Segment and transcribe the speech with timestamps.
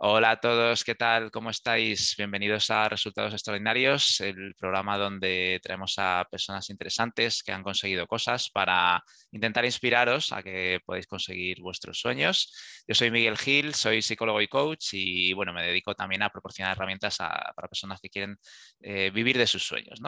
[0.00, 1.32] Hola a todos, ¿qué tal?
[1.32, 2.14] ¿Cómo estáis?
[2.16, 8.48] Bienvenidos a Resultados Extraordinarios, el programa donde traemos a personas interesantes que han conseguido cosas
[8.48, 12.54] para intentar inspiraros a que podáis conseguir vuestros sueños.
[12.86, 16.76] Yo soy Miguel Gil, soy psicólogo y coach y bueno, me dedico también a proporcionar
[16.76, 18.36] herramientas para personas que quieren
[18.78, 19.98] eh, vivir de sus sueños.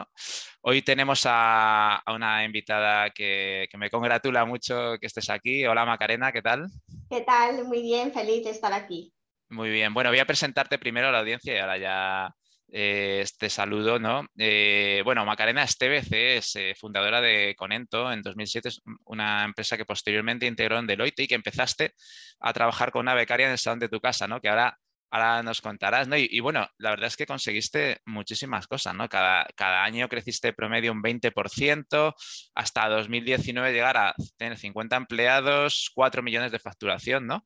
[0.61, 5.65] Hoy tenemos a, una invitada que, que me congratula mucho que estés aquí.
[5.65, 6.67] Hola Macarena, ¿qué tal?
[7.09, 7.65] ¿Qué tal?
[7.65, 9.13] Muy bien, feliz de estar aquí.
[9.51, 12.33] Muy bien, bueno, voy a presentarte primero a la audiencia y ahora ya
[12.71, 14.25] eh, te saludo, ¿no?
[14.37, 19.83] Eh, bueno, Macarena Estevez es eh, fundadora de Conento en 2007, es una empresa que
[19.83, 21.93] posteriormente integró en Deloitte y que empezaste
[22.39, 24.39] a trabajar con una becaria en el salón de tu casa, ¿no?
[24.39, 24.77] Que ahora
[25.11, 26.15] ahora nos contarás, ¿no?
[26.17, 29.09] Y, bueno, la verdad es que conseguiste muchísimas cosas, ¿no?
[29.09, 32.15] Cada, cada año creciste promedio un 20%,
[32.55, 37.43] hasta 2019 llegar a tener 50 empleados, 4 millones de facturación, ¿no?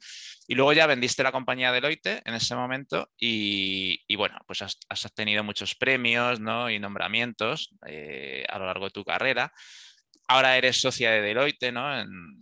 [0.47, 5.11] Y luego ya vendiste la compañía Deloitte en ese momento y, bueno, pues has, has,
[5.15, 6.69] tenido muchos premios, ¿no?
[6.69, 9.51] Y nombramientos eh, a lo largo de tu carrera
[10.27, 11.85] ahora eres socia de Deloitte, ¿no?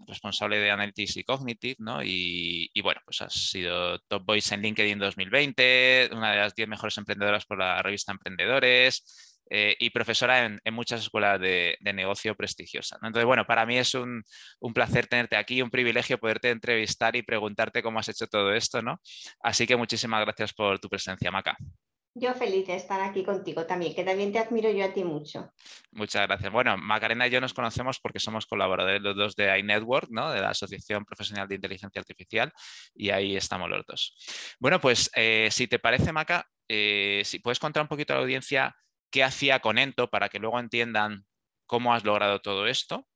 [0.07, 2.01] responsable de Analytics y Cognitive, ¿no?
[2.03, 6.97] Y, bueno, pues has sido Top Voice en LinkedIn 2020, una de las 10 mejores
[6.97, 12.99] emprendedoras por la revista Emprendedores eh, y profesora en, muchas escuelas de, negocio prestigiosas.
[13.01, 14.23] Entonces, bueno, para mí es un,
[14.73, 18.99] placer tenerte aquí, un privilegio poderte entrevistar y preguntarte cómo has hecho todo esto, ¿no?
[19.41, 21.57] Así que muchísimas gracias por tu presencia, Maca.
[22.15, 25.51] Yo feliz de estar aquí contigo también, que también te admiro yo a ti mucho.
[25.91, 26.51] Muchas gracias.
[26.51, 30.31] Bueno, Macarena y yo nos conocemos porque somos colaboradores los dos de iNetwork, ¿no?
[30.31, 32.53] de la Asociación Profesional de Inteligencia Artificial,
[32.93, 34.15] y ahí estamos los dos.
[34.59, 38.21] Bueno, pues eh, si te parece, Maca, eh, si puedes contar un poquito a la
[38.21, 38.75] audiencia
[39.09, 41.25] qué hacía Conento para que luego entiendan
[41.65, 43.07] cómo has logrado todo esto.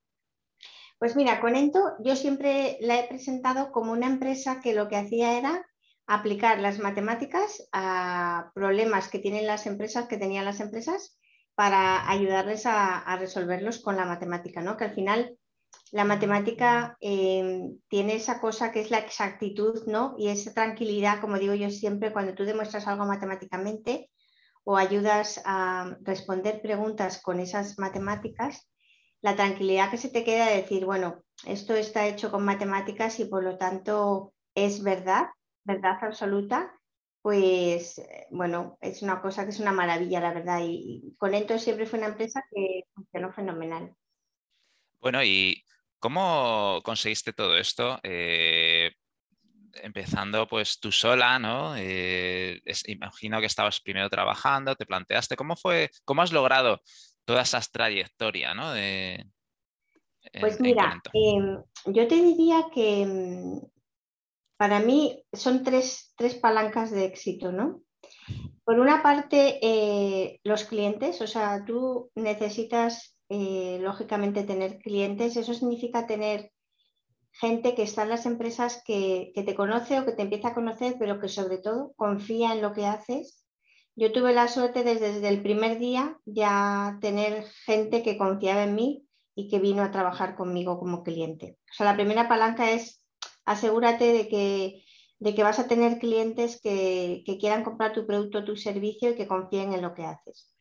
[0.98, 5.38] Pues mira, Conento yo siempre la he presentado como una empresa que lo que hacía
[5.38, 5.64] era
[6.08, 11.18] aplicar las matemáticas a problemas que tienen las empresas, que tenían las empresas,
[11.54, 14.76] para ayudarles a, resolverlos con la matemática, ¿no?
[14.76, 15.36] Que al final
[15.92, 20.14] la matemática eh, tiene esa cosa que es la exactitud, ¿no?
[20.16, 24.10] Y esa tranquilidad, como digo yo siempre, cuando tú demuestras algo matemáticamente
[24.64, 28.70] o ayudas a responder preguntas con esas matemáticas,
[29.20, 33.26] la tranquilidad que se te queda de decir, bueno, esto está hecho con matemáticas y
[33.26, 35.26] por lo tanto es verdad
[35.68, 36.72] verdad absoluta,
[37.22, 40.60] pues bueno, es una cosa que es una maravilla, la verdad.
[40.64, 43.94] Y, con Conento siempre fue una empresa que funcionó fenomenal.
[45.00, 45.62] Bueno, ¿y
[45.98, 48.00] cómo conseguiste todo esto?
[48.02, 48.92] Eh,
[49.74, 51.76] empezando pues tú sola, ¿no?
[51.76, 56.80] Eh, imagino que estabas primero trabajando, te planteaste, ¿cómo fue, cómo has logrado
[57.24, 58.72] toda esa trayectoria, ¿no?
[60.40, 63.60] pues mira, em, yo te diría que em,
[64.58, 67.80] para mí son tres, palancas de éxito, ¿no?
[68.64, 75.54] Por una parte, eh, los clientes, o sea, tú necesitas eh, lógicamente tener clientes, eso
[75.54, 76.50] significa tener
[77.30, 80.54] gente que está en las empresas que, que, te conoce o que te empieza a
[80.54, 83.46] conocer, pero que sobre todo confía en lo que haces.
[83.94, 88.74] Yo tuve la suerte desde, desde el primer día ya tener gente que confiaba en
[88.74, 91.58] mí y que vino a trabajar conmigo como cliente.
[91.70, 93.04] O sea, la primera palanca es
[93.48, 94.84] asegúrate de que,
[95.18, 99.16] de que vas a tener clientes que, quieran comprar tu producto o tu servicio y
[99.16, 100.54] que confíen en lo que haces.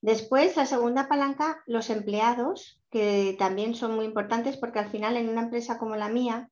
[0.00, 5.28] Después, la segunda palanca, los empleados, que también son muy importantes porque al final en
[5.28, 6.50] una empresa como la mía,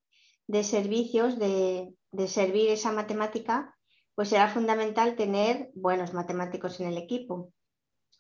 [0.48, 3.74] de servicios, de, de servir esa matemática,
[4.16, 7.52] pues será fundamental tener buenos matemáticos en el equipo.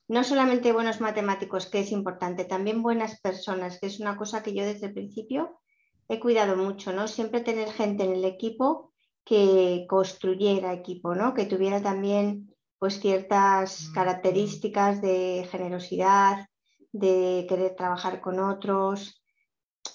[0.06, 4.54] No solamente buenos matemáticos, que es importante, también buenas personas, que es una cosa que
[4.54, 5.61] yo desde el principio
[6.14, 7.08] he cuidado mucho, ¿no?
[7.08, 8.92] Siempre tener gente en el equipo
[9.24, 11.34] que construyera equipo, ¿no?
[11.34, 13.94] Que tuviera también pues ciertas mm.
[13.94, 16.46] características de generosidad,
[16.92, 19.22] de querer trabajar con otros,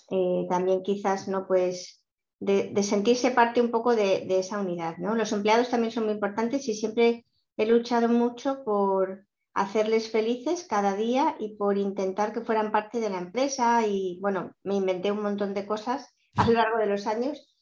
[0.10, 1.46] eh, también quizás, ¿no?
[1.48, 2.04] Pues
[2.40, 5.16] de, sentirse parte un poco de, de, esa unidad, ¿no?
[5.16, 7.26] Los empleados también son muy importantes y siempre
[7.58, 9.27] he luchado mucho por,
[9.58, 14.54] hacerles felices cada día y por intentar que fueran parte de la empresa y bueno,
[14.64, 17.56] me inventé un montón de cosas a lo largo de los años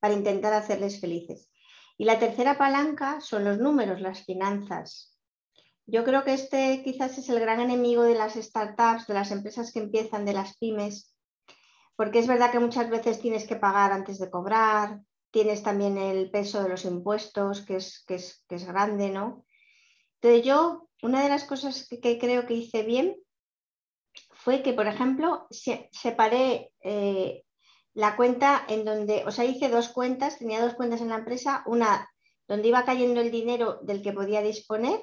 [0.00, 1.48] para intentar hacerles felices.
[1.96, 5.16] Y la tercera palanca son los números, las finanzas.
[5.86, 9.72] Yo creo que este quizás es el gran enemigo de las startups, de las empresas
[9.72, 11.14] que empiezan, de las pymes,
[11.94, 15.00] porque es verdad que muchas veces tienes que pagar antes de cobrar,
[15.30, 19.44] tienes también el peso de los impuestos, que es, que es, que es grande, ¿no?
[20.20, 23.16] Entonces yo una de las cosas que, creo que hice bien
[24.32, 27.42] fue que, por ejemplo, separé eh,
[27.94, 31.62] la cuenta en donde, o sea, hice dos cuentas, tenía dos cuentas en la empresa,
[31.66, 32.08] una
[32.48, 35.00] donde iba cayendo el dinero del que podía disponer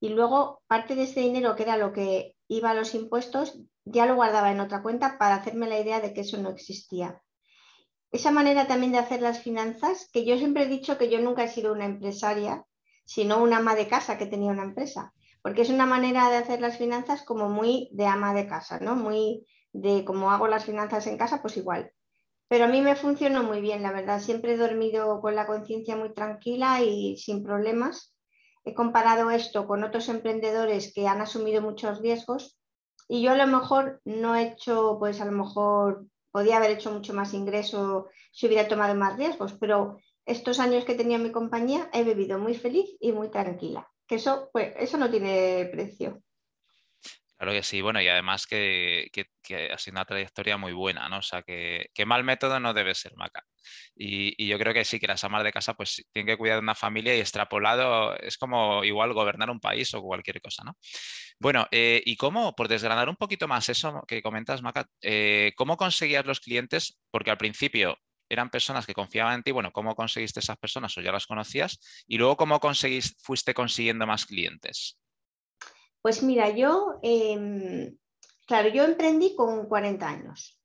[0.00, 4.04] y luego parte de ese dinero, que era lo que iba a los impuestos, ya
[4.04, 7.22] lo guardaba en otra cuenta para hacerme la idea de que eso no existía.
[8.10, 11.44] Esa manera también de hacer las finanzas, que yo siempre he dicho que yo nunca
[11.44, 12.64] he sido una empresaria,
[13.04, 16.60] sino una ama de casa que tenía una empresa, porque es una manera de hacer
[16.60, 18.94] las finanzas como muy de ama de casa, ¿no?
[18.94, 21.92] Muy de cómo hago las finanzas en casa, pues igual.
[22.48, 24.20] Pero a mí me funcionó muy bien, la verdad.
[24.20, 28.14] Siempre he dormido con la conciencia muy tranquila y sin problemas.
[28.64, 32.58] He comparado esto con otros emprendedores que han asumido muchos riesgos
[33.08, 36.92] y yo a lo mejor no he hecho, pues a lo mejor podía haber hecho
[36.92, 41.90] mucho más ingreso si hubiera tomado más riesgos, pero estos años que tenía mi compañía
[41.92, 43.91] he vivido muy feliz y muy tranquila.
[44.12, 46.22] Que eso, pues, eso no tiene precio.
[47.38, 49.08] Claro que sí, bueno, y además que,
[49.72, 51.16] ha sido una trayectoria muy buena, ¿no?
[51.16, 53.42] O sea, que, mal método no debe ser, Maca.
[53.96, 56.62] Y, yo creo que sí, que las amas de casa pues tienen que cuidar de
[56.62, 60.76] una familia y extrapolado es como igual gobernar un país o cualquier cosa, ¿no?
[61.38, 65.78] Bueno, eh, y cómo, por desgranar un poquito más eso que comentas, Maca, eh, ¿cómo
[65.78, 67.00] conseguías los clientes?
[67.10, 67.96] Porque al principio
[68.34, 71.78] eran personas que confiaban en ti, bueno, ¿cómo conseguiste esas personas o ya las conocías?
[72.06, 74.98] Y luego, ¿cómo conseguís, fuiste consiguiendo más clientes?
[76.00, 77.96] Pues mira, yo, em,
[78.46, 80.58] claro, yo emprendí con 40 años.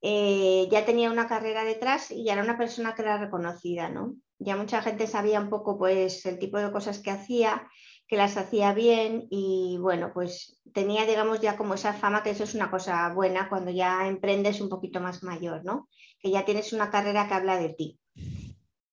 [0.00, 4.14] Eh, ya tenía una carrera detrás y era una persona que era reconocida, ¿no?
[4.38, 7.68] Ya mucha gente sabía un poco pues el tipo de cosas que hacía,
[8.06, 12.44] que las hacía bien y bueno, pues tenía digamos ya como esa fama que eso
[12.44, 15.88] es una cosa buena cuando ya emprendes un poquito más mayor, ¿no?
[16.20, 18.00] Que ya tienes una carrera que habla de ti.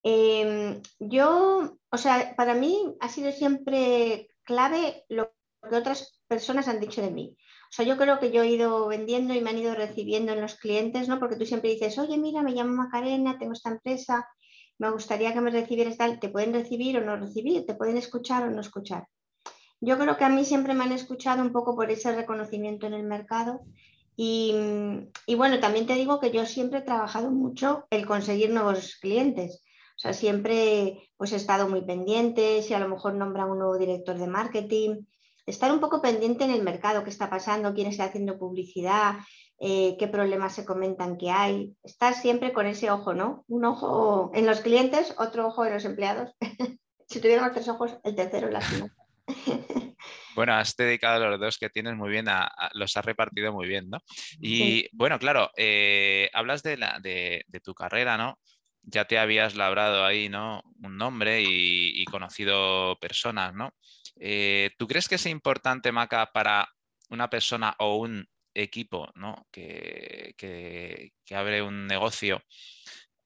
[0.04, 5.33] Em, yo, o sea, para mí ha sido siempre clave lo
[5.68, 7.36] que otras personas han dicho de mí.
[7.39, 10.42] O sea, yo creo que yo he ido vendiendo y me han ido recibiendo en
[10.42, 11.19] los clientes, ¿no?
[11.19, 14.28] Porque tú siempre dices, oye, mira, me llamo Macarena, tengo esta empresa,
[14.78, 16.19] me gustaría que me recibieras tal.
[16.19, 19.07] Te pueden recibir o no recibir, te pueden escuchar o no escuchar.
[19.81, 22.94] Yo creo que a mí siempre me han escuchado un poco por ese reconocimiento en
[22.94, 23.62] el mercado
[24.16, 24.54] y,
[25.26, 29.64] y, bueno, también te digo que yo siempre he trabajado mucho el conseguir nuevos clientes.
[29.96, 33.78] O sea, siempre pues, he estado muy pendiente, si a lo mejor nombran un nuevo
[33.78, 35.06] director de marketing,
[35.46, 39.16] estar un poco pendiente en el mercado, qué está pasando, quién está haciendo publicidad,
[39.60, 41.76] eh, qué problemas se comentan que hay.
[41.84, 43.46] Estar siempre con ese ojo, ¿no?
[43.48, 46.36] Un ojo en los clientes, otro ojo en los empleados.
[47.08, 48.98] si tuviéramos tres ojos, el tercero en la finanzas.
[50.36, 53.90] Bueno, has dedicado los dos que tienes muy bien, a, los has repartido muy bien,
[53.90, 54.00] ¿no?
[54.40, 58.40] Y bueno, claro, eh, hablas de, la, de, tu carrera, ¿no?
[58.84, 60.62] Ya te habías labrado ahí, ¿no?
[60.84, 63.74] Un nombre y, y conocido personas, ¿no?
[64.20, 66.70] Eh, ¿Tú crees que es importante, Maca, para
[67.10, 69.12] una persona o un equipo
[69.52, 72.42] que, abre un negocio,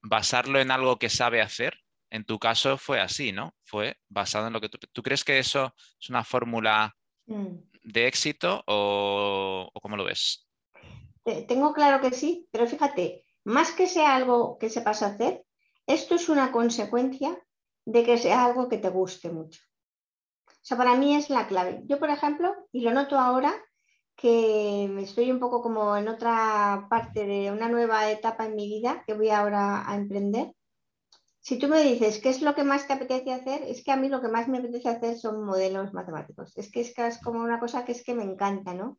[0.02, 1.78] basarlo en algo que sabe hacer?
[2.10, 3.54] En tu caso fue así, ¿no?
[3.64, 4.78] Fue basado en lo que tú...
[4.92, 6.96] ¿Tú crees que eso es una fórmula.
[7.84, 10.46] De éxito o, o cómo lo ves?
[11.48, 15.44] Tengo claro que sí, pero fíjate, más que sea algo que sepas hacer,
[15.86, 17.38] esto es una consecuencia
[17.84, 19.60] de que sea algo que te guste mucho.
[20.46, 21.82] O sea, para mí es la clave.
[21.86, 23.54] Yo, por ejemplo, y lo noto ahora,
[24.14, 29.02] que estoy un poco como en otra parte de una nueva etapa en mi vida
[29.06, 30.54] que voy ahora a emprender.
[31.40, 33.96] Si tú me dices qué es lo que más te apetece hacer, es que a
[33.96, 36.56] mí lo que más me apetece hacer son modelos matemáticos.
[36.56, 38.98] Es que es, como una cosa que es que me encanta, ¿no?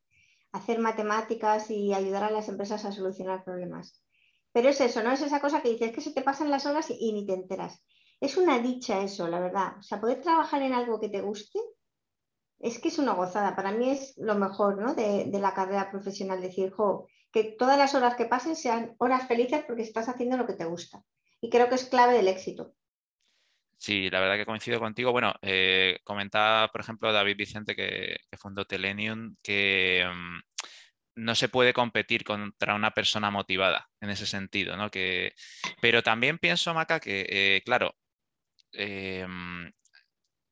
[0.52, 4.04] Hacer matemáticas y ayudar a las empresas a solucionar problemas.
[4.52, 5.12] Pero es eso, ¿no?
[5.12, 7.82] Es esa cosa que dices que se te pasan las horas y ni te enteras
[8.22, 9.78] es una dicha eso, la verdad.
[9.80, 11.60] O sea, poder trabajar en algo que te guste
[12.60, 13.56] es que es una gozada.
[13.56, 14.94] Para mí es lo mejor ¿no?
[14.94, 16.40] de, la carrera profesional.
[16.40, 20.46] Decir, jo, que todas las horas que pasen sean horas felices porque estás haciendo lo
[20.46, 21.04] que te gusta.
[21.42, 22.74] Y creo que es clave del éxito.
[23.78, 25.12] Sí, la verdad que coincido contigo.
[25.12, 30.40] Bueno, eh, comentaba, por ejemplo, David Vicente, que, fundó Telenium, que mm,
[31.16, 34.92] no se puede competir contra una persona motivada en ese sentido, ¿no?
[34.92, 35.34] Que,
[35.82, 37.96] pero también pienso, Maca, que, eh, claro,
[38.74, 39.72] Em,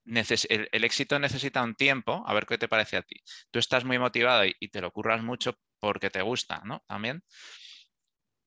[0.06, 3.16] el, éxito necesita un tiempo, a ver qué te parece a ti.
[3.52, 6.84] Tú estás muy motivado y, te lo curras mucho porque te gusta, ¿no?
[6.88, 7.24] También.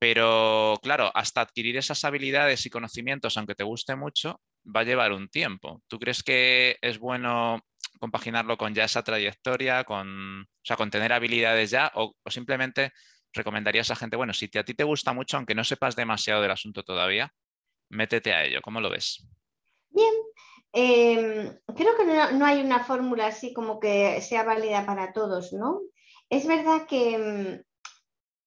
[0.03, 5.13] Pero claro, hasta adquirir esas habilidades y conocimientos, aunque te guste mucho, va a llevar
[5.13, 5.81] un tiempo.
[5.87, 7.61] ¿Tú crees que es bueno
[8.01, 12.91] compaginarlo con ya esa trayectoria, con, o sea, con tener habilidades ya, o, simplemente
[13.33, 16.51] recomendarías a gente, bueno, si a ti te gusta mucho, aunque no sepas demasiado del
[16.51, 17.33] asunto todavía,
[17.89, 18.61] métete a ello.
[18.61, 19.25] ¿Cómo lo ves?
[19.91, 20.15] Bien,
[20.73, 25.81] em, creo que no, hay una fórmula así como que sea válida para todos, ¿no?
[26.29, 27.63] Es verdad que em,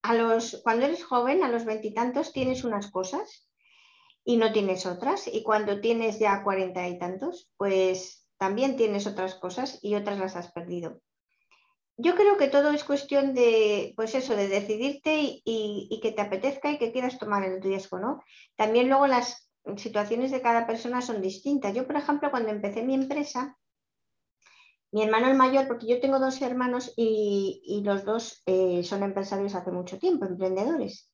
[0.05, 3.49] a los, cuando eres joven, a los veintitantos, tienes unas cosas
[4.23, 5.27] y no tienes otras.
[5.27, 10.35] Y cuando tienes ya cuarenta y tantos, pues también tienes otras cosas y otras las
[10.35, 11.01] has perdido.
[11.97, 16.69] Yo creo que todo es cuestión de, pues eso, de decidirte y, que te apetezca
[16.69, 18.21] y que quieras tomar el riesgo, ¿no?
[18.55, 21.73] También luego las situaciones de cada persona son distintas.
[21.73, 23.57] Yo, por ejemplo, cuando empecé mi empresa,
[24.91, 29.55] mi hermano el mayor, porque yo tengo dos hermanos y, los dos eh, son empresarios
[29.55, 31.11] hace mucho tiempo, emprendedores.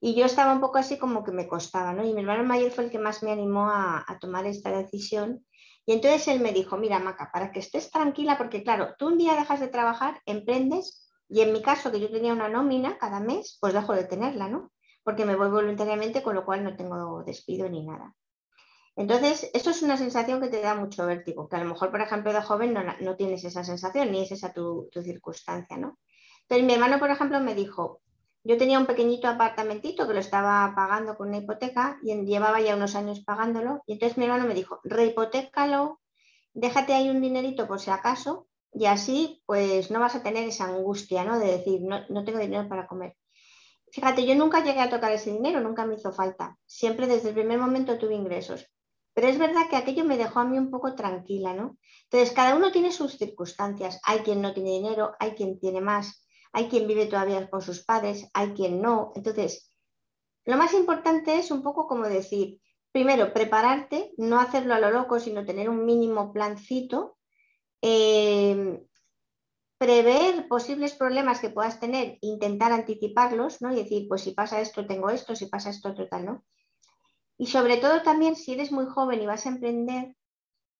[0.00, 2.04] Y yo estaba un poco así como que me costaba, ¿no?
[2.04, 5.44] Y mi hermano mayor fue el que más me animó a, tomar esta decisión.
[5.84, 9.18] Y entonces él me dijo, mira, Maca, para que estés tranquila, porque claro, tú un
[9.18, 13.20] día dejas de trabajar, emprendes, y en mi caso, que yo tenía una nómina cada
[13.20, 14.72] mes, pues dejo de tenerla, ¿no?
[15.04, 18.14] Porque me voy voluntariamente, con lo cual no tengo despido ni nada.
[18.96, 22.00] Entonces, eso es una sensación que te da mucho vértigo, que a lo mejor, por
[22.00, 25.98] ejemplo, de joven no, tienes esa sensación, ni es esa tu, tu circunstancia, ¿no?
[26.42, 28.00] Entonces, mi hermano, por ejemplo, me dijo,
[28.42, 32.74] yo tenía un pequeñito apartamentito que lo estaba pagando con una hipoteca y llevaba ya
[32.74, 33.82] unos años pagándolo.
[33.86, 36.00] Y entonces mi hermano me dijo, rehipotécalo,
[36.54, 40.64] déjate ahí un dinerito por si acaso y así pues no vas a tener esa
[40.64, 41.38] angustia, ¿no?
[41.38, 43.14] De decir, no, no tengo dinero para comer.
[43.92, 46.56] Fíjate, yo nunca llegué a tocar ese dinero, nunca me hizo falta.
[46.64, 48.70] Siempre desde el primer momento tuve ingresos.
[49.20, 51.76] Pero es verdad que aquello me dejó a mí un poco tranquila, ¿no?
[52.04, 54.00] Entonces, cada uno tiene sus circunstancias.
[54.04, 57.84] Hay quien no tiene dinero, hay quien tiene más hay quien vive todavía con sus
[57.84, 59.12] padres, hay quien no.
[59.14, 59.70] Entonces,
[60.44, 62.60] lo más importante es un poco como decir,
[62.92, 67.18] primero, prepararte, no hacerlo a lo loco, sino tener un mínimo plancito,
[67.82, 68.82] eh,
[69.78, 73.72] prever posibles problemas que puedas tener, intentar anticiparlos, ¿no?
[73.72, 76.44] Y decir, pues si pasa esto, tengo esto, si pasa esto, total, ¿no?
[77.40, 80.14] Y sobre todo también, si eres muy joven y vas a emprender,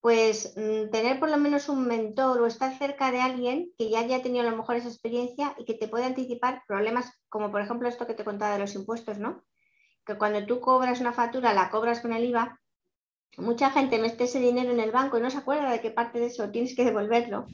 [0.02, 4.00] pues mm, tener por lo menos un mentor o estar cerca de alguien que ya
[4.00, 7.62] haya tenido a lo mejor esa experiencia y que te pueda anticipar problemas como por
[7.62, 9.42] ejemplo esto que te contaba de los impuestos, ¿no?
[10.04, 12.60] Que cuando tú cobras una factura, la cobras con el IVA,
[13.38, 16.18] mucha gente mete ese dinero en el banco y no se acuerda de qué parte
[16.20, 17.46] de eso tienes que devolverlo.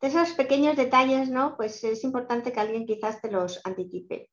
[0.00, 1.56] De esos pequeños detalles, ¿no?
[1.56, 4.32] Pues es importante que alguien quizás te los anticipe.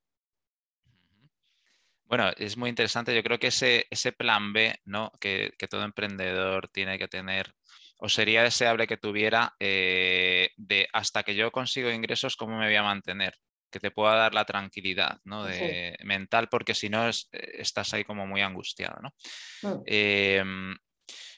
[2.08, 3.16] Bueno, es muy interesante.
[3.16, 5.12] Yo creo que ese, ese plan B ¿no?
[5.20, 7.56] que, todo emprendedor tiene que tener,
[7.98, 12.76] o sería deseable que tuviera, eh, de hasta que yo consigo ingresos, ¿cómo me voy
[12.76, 13.36] a mantener?
[13.72, 15.44] Que te pueda dar la tranquilidad ¿no?
[15.46, 19.02] de, mental, porque si no estás ahí como muy angustiado.
[19.02, 19.14] ¿no?
[19.64, 19.84] Mm.
[19.86, 20.76] Em,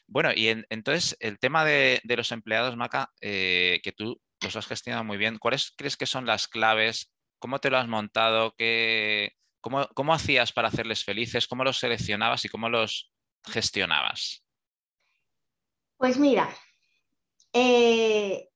[0.06, 5.04] bueno, y entonces el tema de, los empleados, Maca, eh, que tú los has gestionado
[5.04, 7.12] muy bien, ¿cuáles crees que son las claves?
[7.38, 8.54] ¿Cómo te lo has montado?
[8.56, 11.48] ¿Qué, ¿Cómo, hacías para hacerles felices?
[11.48, 13.12] ¿Cómo los seleccionabas y cómo los
[13.44, 14.44] gestionabas?
[15.96, 16.48] Pues mira,
[17.52, 18.48] eh,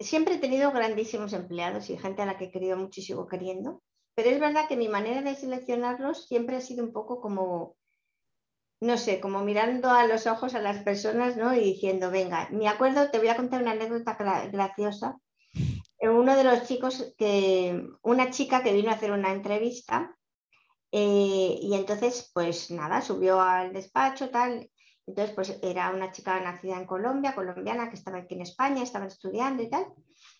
[0.00, 3.82] siempre he tenido grandísimos empleados y gente a la que he querido muchísimo queriendo,
[4.14, 7.76] pero es verdad que mi manera de seleccionarlos siempre ha sido un poco como,
[8.80, 11.54] no sé, como mirando a los ojos a las personas ¿no?
[11.54, 14.16] y diciendo, venga, me acuerdo, te voy a contar una anécdota
[14.50, 15.18] graciosa.
[16.00, 20.18] Uno de los chicos que, una chica que vino a hacer una entrevista
[20.92, 24.70] eh, y entonces, pues nada, subió al despacho, tal.
[25.06, 29.06] Entonces, pues era una chica nacida en Colombia, colombiana, que estaba aquí en España, estaba
[29.06, 29.86] estudiando y tal.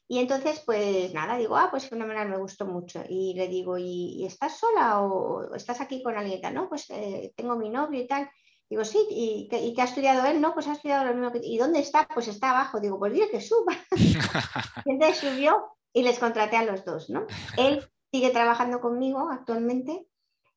[0.06, 3.02] Y entonces, pues nada, digo, ah, pues fenomenal, me gustó mucho.
[3.08, 6.40] Y le digo, ¿y, estás sola o estás aquí con alguien?
[6.54, 8.30] No, pues eh, tengo mi novio y tal.
[8.68, 10.40] Digo, sí, ¿y qué, ha estudiado él?
[10.40, 11.40] No, pues ha estudiado lo mismo que...
[11.42, 12.06] ¿Y dónde está?
[12.12, 12.78] Pues está abajo.
[12.78, 13.72] Digo, pues dile que suba.
[14.84, 17.26] y entonces subió y les contraté a los dos, ¿no?
[17.56, 20.06] Él sigue trabajando conmigo actualmente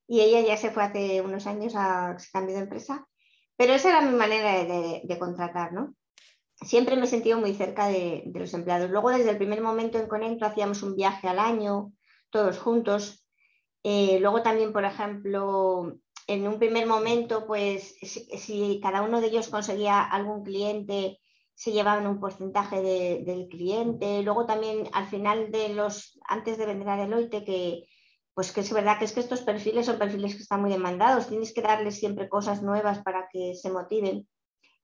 [0.07, 3.07] y ella ya se fue hace unos años a cambio de empresa,
[3.57, 5.95] pero esa era mi manera de, contratar, ¿no?
[6.61, 8.89] Siempre me he sentido muy cerca de, los empleados.
[8.89, 11.93] Luego, desde el primer momento en Conecto, hacíamos un viaje al año,
[12.29, 13.25] todos juntos.
[13.83, 15.97] Eh, luego también, por ejemplo,
[16.27, 21.19] en un primer momento, pues si, cada uno de ellos conseguía algún cliente,
[21.53, 24.21] se llevaban un porcentaje del cliente.
[24.23, 27.83] Luego también al final de los, antes de vender a Deloitte, que
[28.35, 31.29] pues que es verdad que es que estos perfiles son perfiles que están muy demandados,
[31.29, 34.27] tienes que darles siempre cosas nuevas para que se motiven.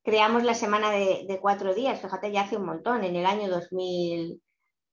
[0.04, 4.42] Creamos la semana de, cuatro días, fíjate, ya hace un montón, en el año 2000,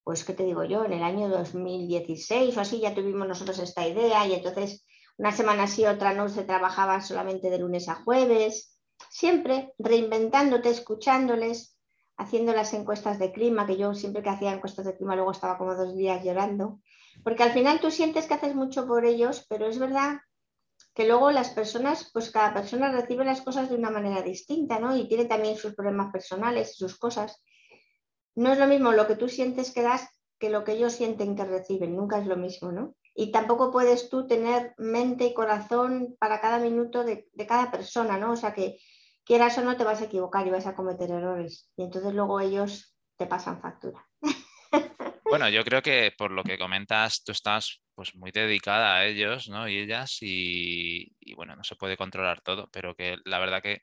[0.02, 3.86] pues qué te digo yo, en el año 2016 o así ya tuvimos nosotros esta
[3.86, 4.84] idea y entonces
[5.16, 8.76] una semana sí, otra no se trabajaba solamente de lunes a jueves,
[9.08, 11.78] siempre reinventándote, escuchándoles,
[12.16, 15.58] haciendo las encuestas de clima, que yo siempre que hacía encuestas de clima luego estaba
[15.58, 16.80] como dos días llorando
[17.22, 20.18] porque al final tú sientes que haces mucho por ellos, pero es verdad
[20.94, 24.96] que luego las personas, pues cada persona recibe las cosas de una manera distinta, ¿no?
[24.96, 27.42] Y tiene también sus problemas personales, sus cosas.
[28.34, 30.08] No es lo mismo lo que tú sientes que das
[30.38, 32.94] que lo que ellos sienten que reciben, nunca es lo mismo, ¿no?
[33.20, 38.16] y tampoco puedes tú tener mente y corazón para cada minuto de, de, cada persona,
[38.16, 38.30] ¿no?
[38.30, 38.78] O sea que
[39.24, 41.68] quieras o no te vas a equivocar y vas a cometer errores.
[41.76, 44.06] Y entonces luego ellos te pasan factura.
[45.28, 49.48] Bueno, yo creo que por lo que comentas, tú estás pues muy dedicada a ellos,
[49.48, 49.68] ¿no?
[49.68, 53.82] Y ellas, y, bueno, no se puede controlar todo, pero que la verdad que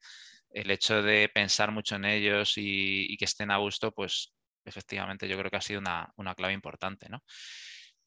[0.52, 4.34] el hecho de pensar mucho en ellos y, que estén a gusto, pues
[4.64, 7.20] efectivamente yo creo que ha sido una, clave importante, ¿no?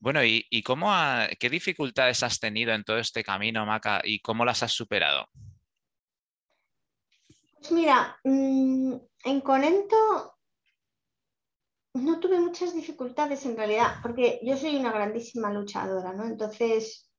[0.01, 0.93] Bueno, ¿y, cómo
[1.39, 5.29] qué dificultades has tenido en todo este camino, Maca, y cómo las has superado?
[7.55, 10.38] Pues mira, mm, en Conento
[12.03, 16.25] no tuve muchas dificultades en realidad, porque yo soy una grandísima luchadora, ¿no?
[16.25, 17.11] Entonces,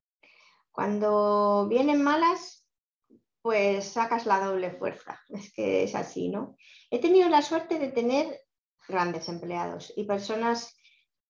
[0.72, 2.66] cuando vienen malas,
[3.42, 5.20] pues sacas la doble fuerza.
[5.30, 6.56] Es que es así, ¿no?
[6.90, 8.42] He tenido la suerte de tener
[8.88, 10.76] grandes empleados y personas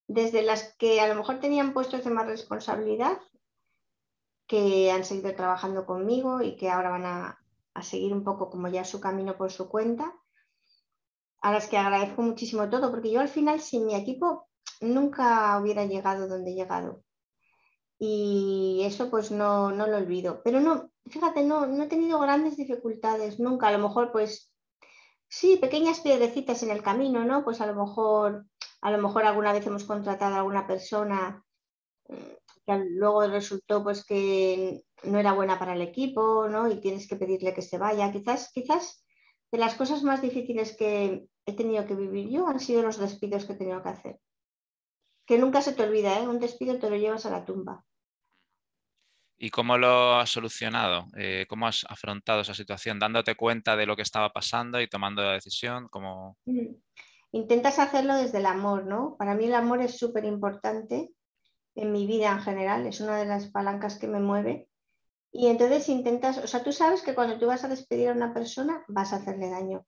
[0.07, 3.19] desde las que a lo mejor tenían puestos de más responsabilidad,
[4.47, 7.39] que han seguido trabajando conmigo y que ahora van a,
[7.75, 10.18] a seguir un poco como ya su camino por su cuenta
[11.41, 14.47] a las que agradezco muchísimo todo, porque yo al final sin mi equipo
[14.81, 17.03] nunca hubiera llegado donde he llegado.
[17.97, 20.41] Y eso pues no, no lo olvido.
[20.43, 23.67] Pero no, fíjate, no, no he tenido grandes dificultades nunca.
[23.67, 24.53] A lo mejor pues
[25.27, 27.43] sí, pequeñas piedrecitas en el camino, ¿no?
[27.43, 28.45] Pues a lo mejor,
[28.81, 31.43] a lo mejor alguna vez hemos contratado a alguna persona
[32.07, 32.15] mm,
[32.65, 36.69] que luego resultó pues que no era buena para el equipo, ¿no?
[36.69, 38.11] Y tienes que pedirle que se vaya.
[38.11, 39.03] Quizás, quizás
[39.51, 43.45] de las cosas más difíciles que he tenido que vivir yo han sido los despidos
[43.45, 44.19] que he tenido que hacer.
[45.25, 46.27] Que nunca se te olvida, ¿eh?
[46.27, 47.83] un despido te lo llevas a la tumba.
[49.41, 51.05] ¿Y cómo lo has solucionado?
[51.15, 52.99] Eh, ¿Cómo has afrontado esa situación?
[52.99, 55.87] ¿Dándote cuenta de lo que estaba pasando y tomando la decisión?
[55.89, 56.37] ¿Cómo...
[56.45, 56.75] Mm.
[57.31, 59.15] Intentas hacerlo desde el amor, ¿no?
[59.17, 61.11] Para mí el amor es súper importante
[61.75, 64.68] en mi vida en general, es una de las palancas que me mueve
[65.31, 68.33] y entonces intentas, o sea, tú sabes que cuando tú vas a despedir a una
[68.33, 69.85] persona vas a hacerle daño.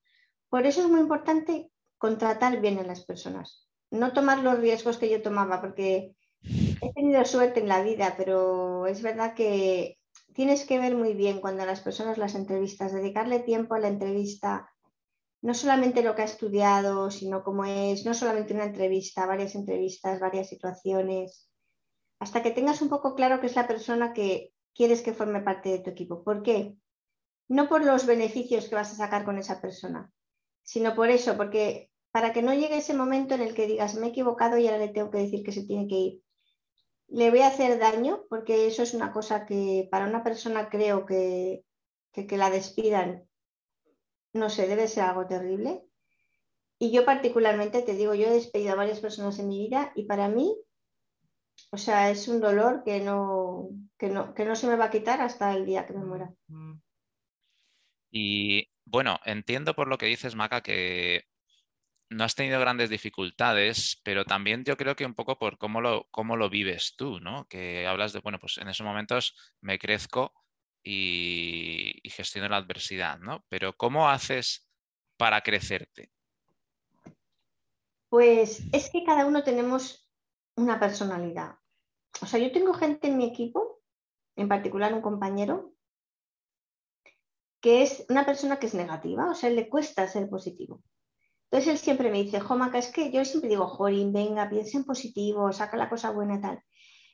[0.49, 5.09] Por eso es muy importante contratar bien a las personas, no tomar los riesgos que
[5.09, 9.97] yo tomaba, porque he tenido suerte en la vida, pero es verdad que
[10.33, 13.87] tienes que ver muy bien cuando a las personas las entrevistas, dedicarle tiempo a la
[13.87, 14.71] entrevista,
[15.41, 20.19] no solamente lo que ha estudiado, sino cómo es, no solamente una entrevista, varias entrevistas,
[20.19, 21.49] varias situaciones,
[22.19, 25.69] hasta que tengas un poco claro que es la persona que quieres que forme parte
[25.69, 26.23] de tu equipo.
[26.23, 26.75] ¿Por qué?
[27.47, 30.11] No por los beneficios que vas a sacar con esa persona,
[30.63, 34.07] sino por eso, porque para que no llegue ese momento en el que digas, me
[34.07, 36.23] he equivocado y ahora le tengo que decir que se tiene que ir.
[37.07, 41.05] Le voy a hacer daño, porque eso es una cosa que para una persona creo
[41.05, 41.65] que,
[42.13, 43.27] que, la despidan,
[44.33, 45.83] no sé, debe ser algo terrible.
[46.79, 50.05] Y yo particularmente te digo, yo he despedido a varias personas en mi vida y
[50.05, 50.57] para mí
[51.71, 54.91] o sea, es un dolor que no, que no, que no se me va a
[54.91, 56.33] quitar hasta el día que me muera.
[58.11, 61.23] Y bueno, entiendo por lo que dices, Maca, que
[62.09, 66.07] no has tenido grandes dificultades, pero también yo creo que un poco por cómo lo,
[66.11, 67.47] cómo lo vives tú, ¿no?
[67.47, 70.33] Que hablas de, bueno, pues en esos momentos me crezco
[70.83, 73.45] y, y gestiono la adversidad, ¿no?
[73.47, 74.69] Pero ¿cómo haces
[75.15, 76.11] para crecerte?
[78.09, 80.05] Pues es que cada uno tenemos
[80.57, 81.60] una personalidad.
[82.21, 83.81] O sea, yo tengo gente en mi equipo,
[84.35, 85.73] en particular un compañero,
[87.61, 90.81] que es una persona que es negativa, o sea, le cuesta ser positivo.
[91.45, 94.85] Entonces él siempre me dice, Jomaca, es que yo siempre digo, Jorín, venga, piensa en
[94.85, 96.63] positivo, saca la cosa buena y tal.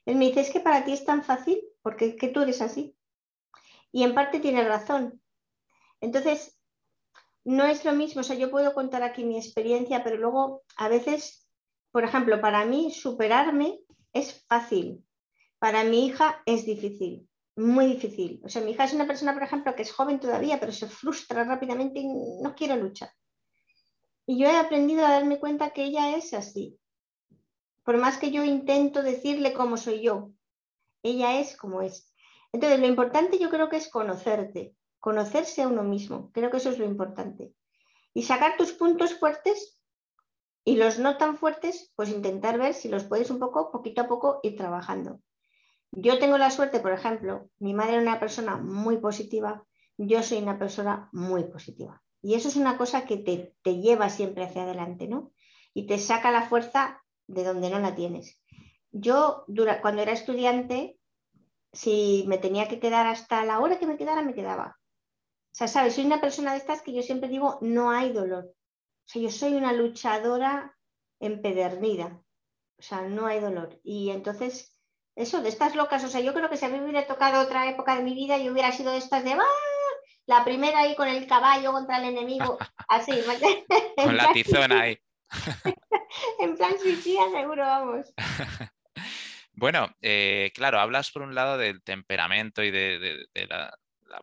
[0.06, 2.96] Él me dice, es que para ti es tan fácil porque que tú eres así.
[3.92, 5.22] Y en parte tiene razón.
[6.00, 6.60] Entonces,
[7.44, 10.88] no es lo mismo, o sea, yo puedo contar aquí mi experiencia, pero luego a
[10.88, 11.48] veces
[11.98, 13.80] por ejemplo, para mí superarme
[14.18, 15.04] es fácil,
[15.60, 18.42] para mi hija es difícil, muy difícil.
[18.44, 20.88] O sea, mi hija es una persona, por ejemplo, que es joven todavía, pero se
[20.88, 23.10] frustra rápidamente y no quiere luchar.
[24.26, 26.78] Y yo he aprendido a darme cuenta que ella es así.
[27.84, 30.32] Por más que yo intento decirle cómo soy yo,
[31.02, 32.14] ella es como es.
[32.52, 36.32] Entonces, lo importante yo creo que es conocerte, conocerse a uno mismo.
[36.34, 37.54] Creo que eso es lo importante.
[38.14, 39.77] Y sacar tus puntos fuertes
[40.68, 44.08] y los no tan fuertes, pues intentar ver si los puedes un poco, poquito a
[44.10, 45.22] poco, ir trabajando.
[45.92, 49.64] Yo tengo la suerte, por ejemplo, mi madre era una persona muy positiva,
[49.98, 52.04] yo soy una persona muy positiva.
[52.22, 55.32] Y eso es una cosa que te, te lleva siempre hacia adelante, ¿no?
[55.74, 58.38] Y te saca la fuerza de donde no la tienes.
[58.92, 59.46] Yo,
[59.82, 61.00] cuando era estudiante,
[61.72, 64.76] si me tenía que quedar hasta la hora que me quedara, me quedaba.
[64.78, 65.96] O sea, ¿sabes?
[65.96, 68.54] Soy una persona de estas que yo siempre digo, no hay dolor.
[69.08, 70.76] O sea, yo soy una luchadora
[71.22, 72.22] empedernida,
[72.78, 73.80] o sea, no hay dolor.
[73.84, 74.78] Y entonces,
[75.16, 76.04] eso, de estas locas.
[76.04, 78.14] O sea, yo creo que si a mí me hubiera tocado otra época de mi
[78.14, 79.46] vida, yo hubiera sido de estas de ¡Ah!
[80.26, 82.58] la primera ahí con el caballo contra el enemigo,
[82.90, 83.14] así.
[83.96, 85.00] con la tizona ahí.
[86.40, 88.14] en plan suicida seguro, vamos.
[89.54, 93.76] Bueno, eh, claro, hablas por un lado del temperamento y de, la,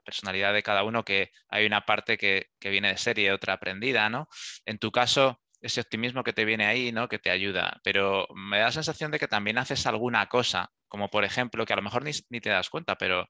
[0.04, 4.28] personalidad de cada uno, que hay una parte que, viene de serie otra aprendida, ¿no?
[4.64, 7.08] En tu caso, ese optimismo que te viene ahí, ¿no?
[7.08, 11.10] Que te ayuda, pero me da la sensación de que también haces alguna cosa, como
[11.10, 13.28] por ejemplo, que a lo mejor ni, te das cuenta, pero,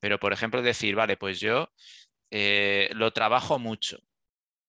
[0.00, 1.70] pero por ejemplo decir, vale, pues yo
[2.30, 3.98] eh, lo trabajo mucho,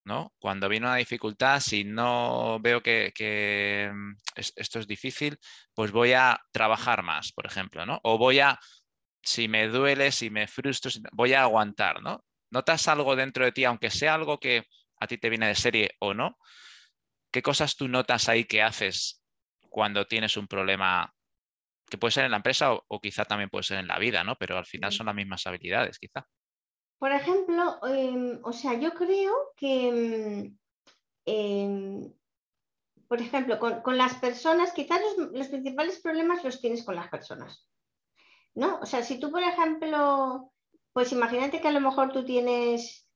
[0.07, 0.33] ¿no?
[0.39, 4.13] Cuando viene una dificultad, si no veo que, mm,
[4.55, 5.37] esto es difícil,
[5.73, 7.99] pues voy a trabajar más, por ejemplo, ¿no?
[8.03, 8.57] O voy a,
[9.27, 12.23] si me duele, si me frustro, voy a aguantar, ¿no?
[12.49, 14.63] ¿Notas algo dentro de ti, aunque sea algo que
[14.99, 16.37] a ti te viene de serie o no?
[17.29, 19.21] ¿Qué cosas tú notas ahí que haces
[19.69, 21.13] cuando tienes un problema
[21.89, 24.23] que puede ser en la empresa o, o quizá también puede ser en la vida,
[24.23, 24.35] ¿no?
[24.37, 26.25] Pero al final son las mismas habilidades, quizá.
[26.97, 30.57] Por ejemplo, em, o sea, yo creo que, em,
[31.25, 32.13] em,
[33.09, 37.69] por ejemplo, con, las personas, quizás los, principales problemas los tienes con las personas.
[38.57, 38.79] ¿No?
[38.81, 40.51] O sea, si tú, por ejemplo,
[40.91, 43.07] pues imagínate que a lo mejor tú tienes,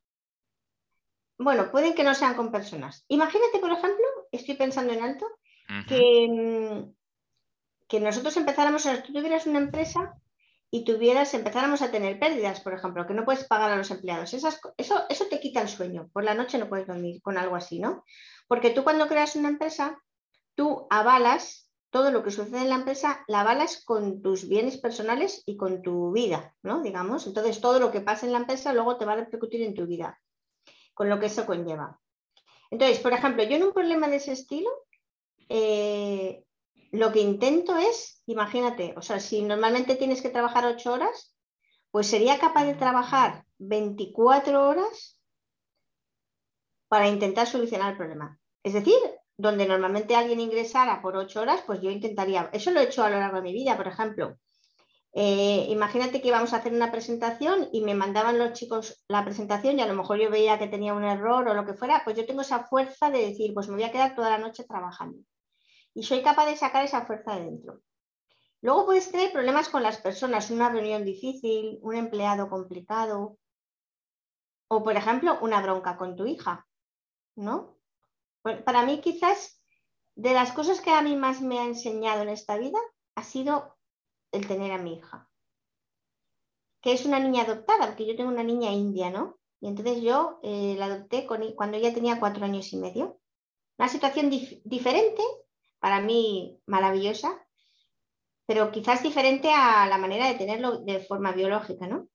[1.40, 3.06] bueno, pueden que no sean con personas.
[3.08, 5.26] Imagínate, por ejemplo, estoy pensando en alto,
[5.88, 6.86] que,
[7.88, 10.14] que nosotros empezáramos, o tú tuvieras una empresa
[10.70, 14.36] y tuvieras, empezáramos a tener pérdidas, por ejemplo, que no puedes pagar a los empleados.
[14.36, 16.08] eso, eso te quita el sueño.
[16.14, 18.06] Por la noche no puedes dormir con algo así, ¿no?
[18.48, 20.00] Porque tú cuando creas una empresa,
[20.54, 25.44] tú avalas todo lo que sucede en la empresa, la avalas con tus bienes personales
[25.46, 26.82] y con tu vida, ¿no?
[26.82, 27.28] Digamos.
[27.28, 29.86] Entonces, todo lo que pasa en la empresa luego te va a repercutir en tu
[29.86, 30.20] vida,
[30.94, 32.00] con lo que eso conlleva.
[32.72, 34.70] Entonces, por ejemplo, yo en un problema de ese estilo,
[35.50, 36.46] eh,
[36.92, 41.36] lo que intento es, imagínate, o sea, si normalmente tienes que trabajar ocho horas,
[41.92, 45.20] pues sería capaz de trabajar 24 horas
[46.88, 48.40] para intentar solucionar el problema.
[48.64, 48.98] Es decir,
[49.42, 53.10] donde normalmente alguien ingresara por ocho horas, pues yo intentaría, eso lo he hecho a
[53.10, 54.38] lo largo de mi vida, por ejemplo.
[55.14, 59.78] Eh, imagínate que íbamos a hacer una presentación y me mandaban los chicos la presentación
[59.78, 62.16] y a lo mejor yo veía que tenía un error o lo que fuera, pues
[62.16, 65.20] yo tengo esa fuerza de decir, pues me voy a quedar toda la noche trabajando
[65.94, 67.82] y soy capaz de sacar esa fuerza de dentro.
[68.62, 73.38] Luego puedes tener problemas con las personas, una reunión difícil, un empleado complicado
[74.70, 76.66] o, por ejemplo, una bronca con tu hija,
[77.36, 77.81] ¿no?
[78.42, 79.62] Para mí quizás
[80.16, 82.80] de las cosas que a mí más me ha enseñado en esta vida
[83.16, 83.78] ha sido
[84.32, 85.30] el tener a mi hija,
[86.82, 89.40] que es una niña adoptada, porque yo tengo una niña india, ¿no?
[89.60, 93.20] Y entonces yo eh, la adopté cuando ella tenía cuatro años y medio.
[93.78, 95.22] Una situación diferente,
[95.80, 97.46] para mí maravillosa,
[98.46, 102.08] pero quizás diferente a la manera de tenerlo de forma biológica, ¿no?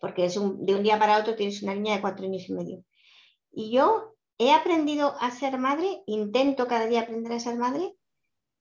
[0.00, 2.84] Porque es de un día para otro tienes una niña de cuatro años y medio.
[3.52, 7.94] Y yo he aprendido a ser madre, intento cada día aprender a ser madre,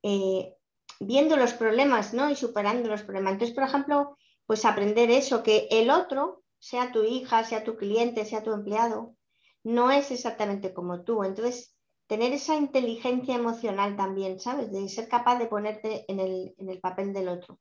[0.04, 0.54] eh,
[1.00, 2.30] viendo los problemas, ¿no?
[2.30, 3.34] Y superando los problemas.
[3.34, 8.26] Entonces, por ejemplo, pues aprender eso, que el otro, sea tu hija, sea tu cliente,
[8.26, 9.16] sea tu empleado,
[9.64, 11.24] no es exactamente como tú.
[11.24, 11.76] Entonces,
[12.08, 14.72] tener esa inteligencia emocional también, ¿sabes?
[14.72, 17.60] De ser capaz de ponerte en el, papel del otro.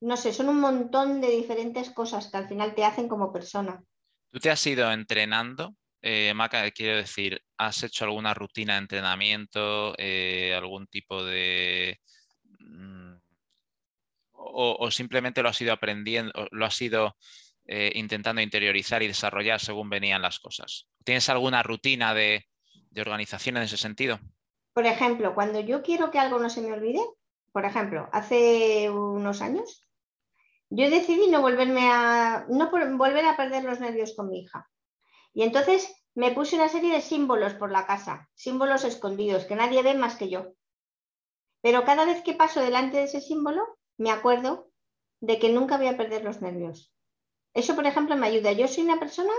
[0.00, 3.82] No sé, son un montón de diferentes cosas que al final te hacen como persona.
[4.30, 5.74] ¿Tú te has ido entrenando?
[6.06, 11.98] Eh, Maca, quiero decir, ¿has hecho alguna rutina de entrenamiento, eh, algún tipo de...
[12.58, 13.14] Mm,
[14.32, 17.16] o, simplemente lo has ido aprendiendo, lo has ido
[17.64, 20.88] eh, intentando interiorizar y desarrollar según venían las cosas?
[21.04, 22.48] ¿Tienes alguna rutina de,
[22.90, 24.20] de organización en ese sentido?
[24.74, 27.00] Por ejemplo, cuando yo quiero que algo no se me olvide,
[27.50, 29.88] por ejemplo, hace unos años,
[30.68, 34.68] yo decidí no volverme a no volver a perder los nervios con mi hija.
[35.34, 39.82] Y entonces me puse una serie de símbolos por la casa, símbolos escondidos que nadie
[39.82, 40.54] ve más que yo.
[41.60, 44.70] Pero cada vez que paso delante de ese símbolo, me acuerdo
[45.20, 46.94] de que nunca voy a perder los nervios.
[47.52, 48.52] Eso, por ejemplo, me ayuda.
[48.52, 49.32] Yo soy una persona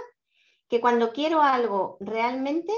[0.67, 2.73] que cuando quiero algo realmente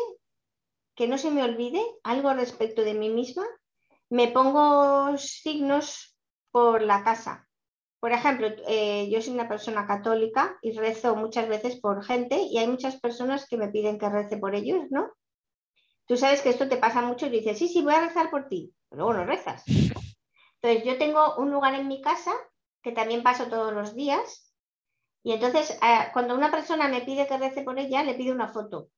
[0.96, 3.46] que no se me olvide algo respecto de mí misma,
[4.10, 6.18] me pongo signos
[6.52, 7.47] por la casa.
[8.00, 12.58] Por ejemplo, eh, yo soy una persona católica y rezo muchas veces por gente y
[12.58, 15.12] hay muchas personas que me piden que rece por ellos, ¿no?
[16.06, 18.48] Tú sabes que esto te pasa mucho y dices, sí, sí, voy a rezar por
[18.48, 19.64] ti, pero luego no rezas.
[19.68, 22.32] Entonces, yo tengo un lugar en mi casa
[22.82, 24.54] que también paso todos los días
[25.24, 28.48] y entonces eh, cuando una persona me pide que rece por ella, le pido una
[28.48, 28.90] foto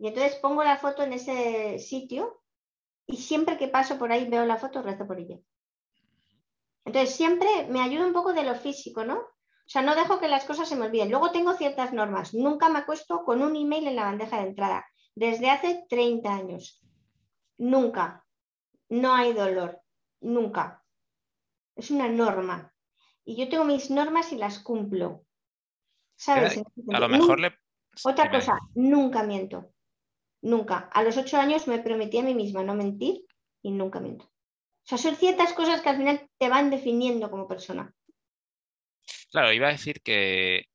[0.00, 2.42] y entonces pongo la foto en ese sitio
[3.06, 5.38] y siempre que paso por ahí veo la foto, rezo por ella.
[6.84, 9.18] Entonces siempre me ayuda un poco de lo físico, ¿no?
[9.18, 11.10] O sea, no dejo que las cosas se me olviden.
[11.10, 12.34] Luego tengo ciertas normas.
[12.34, 14.84] Nunca me acuesto con un email en la bandeja de entrada.
[15.14, 16.82] Desde hace 30 años.
[17.58, 18.26] Nunca.
[18.88, 19.80] No hay dolor.
[20.20, 20.82] Nunca.
[21.76, 22.74] Es una norma.
[23.24, 25.24] Y yo tengo mis normas y las cumplo.
[26.16, 26.60] ¿Sabes?
[26.92, 27.54] A lo mejor le...
[28.04, 29.72] Otra cosa, nunca miento.
[30.42, 30.90] Nunca.
[30.92, 33.24] A los ocho años me prometí a mí misma no mentir
[33.62, 34.30] y nunca miento.
[34.84, 37.92] O sea, son ciertas cosas que al final te van definiendo como persona.
[39.30, 40.66] Claro, iba a decir que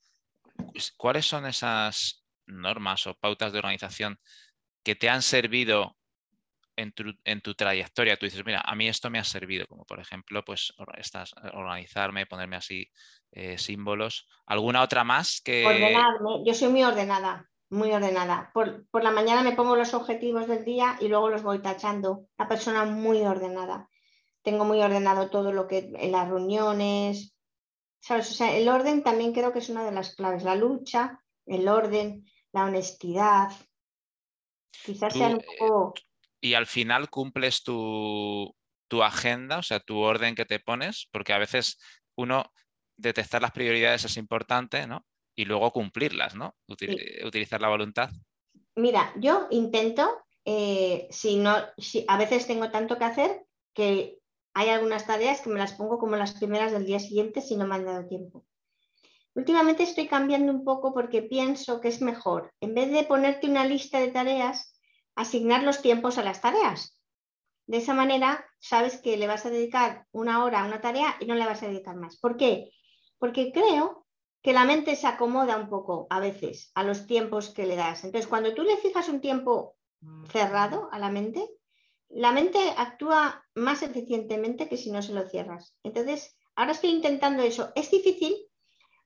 [0.71, 4.19] pues, cuáles son esas normas o pautas de organización
[4.83, 5.97] que te han servido
[6.77, 8.17] en tu, trayectoria.
[8.17, 12.25] Tú dices, mira, a mí esto me ha servido, como por ejemplo, pues estas, organizarme,
[12.25, 12.89] ponerme así
[13.31, 14.27] eh, símbolos.
[14.45, 15.65] ¿Alguna otra más que...
[15.65, 16.43] Ordenarme.
[16.45, 18.51] Yo soy muy ordenada, muy ordenada.
[18.53, 22.27] Por, por la mañana me pongo los objetivos del día y luego los voy tachando.
[22.37, 23.89] La persona muy ordenada.
[24.45, 27.35] Tengo muy ordenado todo lo que en las reuniones,
[28.07, 30.43] el orden también creo que es una de las claves.
[30.43, 33.51] La lucha, el orden, la honestidad.
[34.85, 35.93] Quizás sea un poco.
[36.39, 38.53] Y al final cumples tu,
[39.01, 41.79] agenda, o sea, tu orden que te pones, porque a veces
[42.15, 42.53] uno
[42.95, 45.05] detectar las prioridades es importante, ¿no?
[45.35, 46.55] Y luego cumplirlas, ¿no?
[46.67, 48.09] Utilizar la voluntad.
[48.75, 54.19] Mira, yo intento, eh, si no, si a veces tengo tanto que hacer que
[54.55, 57.67] hay algunas tareas que me las pongo como las primeras del día siguiente si no
[57.67, 58.45] me han dado tiempo.
[59.35, 63.65] Últimamente estoy cambiando un poco porque pienso que es mejor, en vez de ponerte una
[63.65, 64.79] lista de tareas,
[65.13, 66.97] asignar los tiempos a las tareas.
[67.67, 71.25] De esa manera sabes que le vas a dedicar una hora a una tarea y
[71.25, 72.17] no le vas a dedicar más.
[72.17, 72.71] ¿Por qué?
[73.17, 74.05] Porque creo
[74.41, 78.05] que la mente se acomoda un poco a veces a los tiempos que le das.
[78.05, 79.75] Entonces, cuando tú le fijas un tiempo
[80.31, 81.45] cerrado a la mente,
[82.09, 85.75] la mente actúa más eficientemente que si no se lo cierras.
[85.83, 87.71] Entonces, ahora estoy intentando eso.
[87.75, 88.35] Es difícil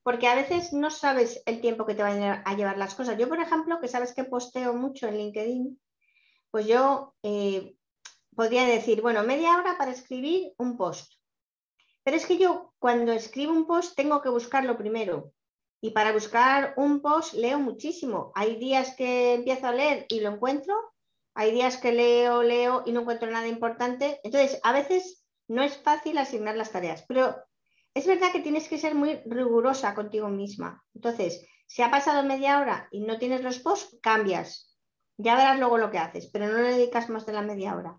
[0.02, 3.18] porque a veces no sabes el tiempo que te van a llevar las cosas.
[3.18, 5.80] Yo, por ejemplo, que sabes que posteo mucho en LinkedIn,
[6.50, 7.76] pues yo eh,
[8.34, 11.12] podría decir, bueno, media hora para escribir un post.
[12.02, 15.32] Pero es que yo cuando escribo un post tengo que buscarlo primero.
[15.82, 18.32] Y para buscar un post leo muchísimo.
[18.34, 20.89] Hay días que empiezo a leer y lo encuentro
[21.34, 24.20] hay días que leo, leo y no encuentro nada importante.
[24.24, 27.36] Entonces, a veces no es fácil asignar las tareas, pero
[27.94, 30.82] es verdad que tienes que ser muy rigurosa contigo misma.
[30.94, 34.76] Entonces, si ha pasado media hora y no tienes los posts, cambias.
[35.16, 37.98] Ya verás luego lo que haces, pero no le dedicas más de la media hora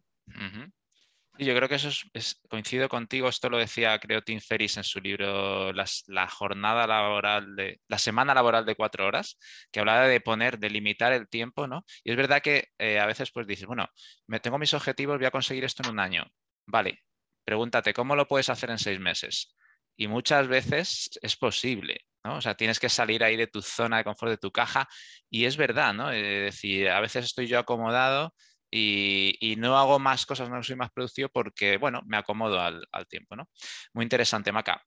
[1.38, 5.00] yo creo que eso es, coincido contigo, esto lo decía creo Tim Ferris en su
[5.00, 9.38] libro La jornada laboral de la semana laboral de cuatro horas,
[9.72, 11.86] que hablaba de poner, de limitar el tiempo, ¿no?
[12.04, 13.88] Y es verdad que eh, a veces pues dices, bueno,
[14.28, 16.26] me tengo mis objetivos, voy a conseguir esto en un año.
[16.65, 17.00] Vale,
[17.44, 19.56] pregúntate, ¿cómo lo puedes hacer en seis meses?
[19.96, 22.38] Y muchas veces es posible, ¿no?
[22.38, 24.88] O sea, tienes que salir ahí de tu zona de confort, de tu caja,
[25.30, 26.12] y es verdad, ¿no?
[26.12, 28.34] Es decir, a veces estoy yo acomodado
[28.72, 33.36] y, no hago más cosas, no soy más producido porque, bueno, me acomodo al, tiempo,
[33.36, 33.50] ¿no?
[33.94, 34.82] Muy interesante, Maca.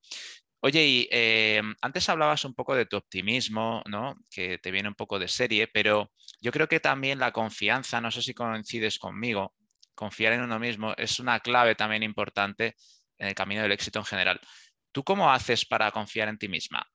[0.60, 4.16] Oye, y eh, antes hablabas un poco de tu optimismo, ¿no?
[4.30, 8.10] Que te viene un poco de serie, pero yo creo que también la confianza, no
[8.10, 9.54] sé si coincides conmigo,
[9.94, 12.76] confiar en uno mismo es una clave también importante
[13.18, 14.40] en el camino del éxito en general.
[14.92, 16.86] ¿Tú cómo haces para confiar en ti misma?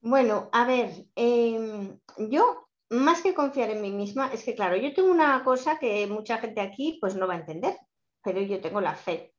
[0.00, 1.98] Bueno, a ver, em,
[2.30, 6.06] yo más que confiar en mí misma, es que claro, yo tengo una cosa que
[6.06, 7.76] mucha gente aquí pues no va a entender,
[8.22, 9.32] pero yo tengo la fe.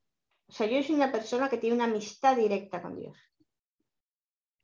[0.48, 3.18] O sea, yo soy una persona que tiene una amistad directa con Dios.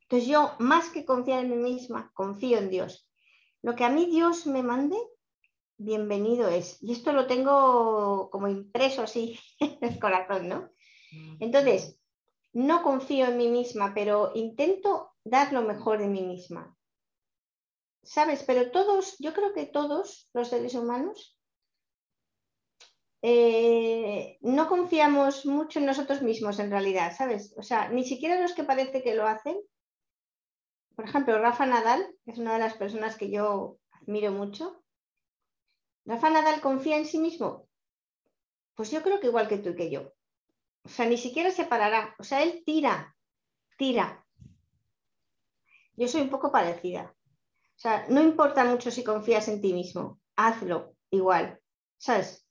[0.02, 3.10] Entonces yo, más que confiar en mí misma, confío en Dios.
[3.60, 4.96] Lo que a mí Dios me mande,
[5.76, 6.82] bienvenido es.
[6.82, 10.70] Y esto lo tengo como impreso así en el corazón, ¿no?
[11.40, 12.00] Entonces,
[12.54, 16.77] no confío en mí misma, pero intento dar lo mejor de mí misma.
[18.08, 18.42] ¿Sabes?
[18.42, 21.38] Pero todos, yo creo que todos los seres humanos
[23.20, 27.54] eh, no confiamos mucho en nosotros mismos en realidad, ¿sabes?
[27.58, 29.58] O sea, ni siquiera los que parece que lo hacen.
[30.96, 34.82] Por ejemplo, Rafa Nadal, que es una de las personas que yo admiro mucho.
[36.06, 37.68] Rafa Nadal confía en sí mismo.
[38.74, 40.14] Pues yo creo que igual que tú y que yo.
[40.82, 42.14] O sea, ni siquiera se parará.
[42.18, 43.14] O sea, él tira,
[43.76, 44.24] tira.
[45.94, 47.14] Yo soy un poco parecida.
[47.78, 51.60] O sea, no importa mucho si confías en ti mismo, hazlo igual,
[51.96, 52.44] ¿sabes?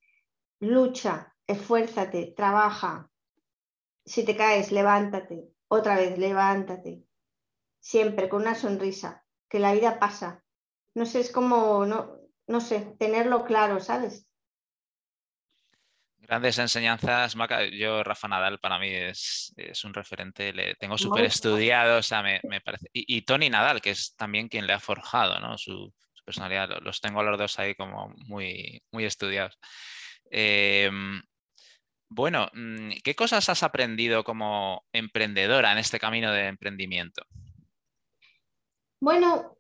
[0.62, 3.12] Lucha, esfuérzate, trabaja.
[4.06, 7.04] Si te caes, levántate, otra vez, levántate.
[7.82, 10.46] Siempre con una sonrisa, que la vida pasa.
[10.96, 14.27] No sé, es como, no, no sé, tenerlo claro, ¿sabes?
[16.28, 17.64] Grandes enseñanzas, Maca.
[17.70, 19.54] Yo, Rafa Nadal, para mí es,
[19.86, 22.90] un referente, le tengo súper estudiado, o sea, me, parece.
[22.92, 25.58] Y, Tony Nadal, que es también quien le ha forjado, ¿no?
[25.58, 25.94] Su,
[26.26, 29.58] personalidad, los tengo a los dos ahí como muy, muy estudiados.
[30.30, 31.22] Em,
[32.10, 37.24] bueno, mm, ¿qué cosas has aprendido como emprendedora en este camino de emprendimiento?
[39.00, 39.58] Bueno,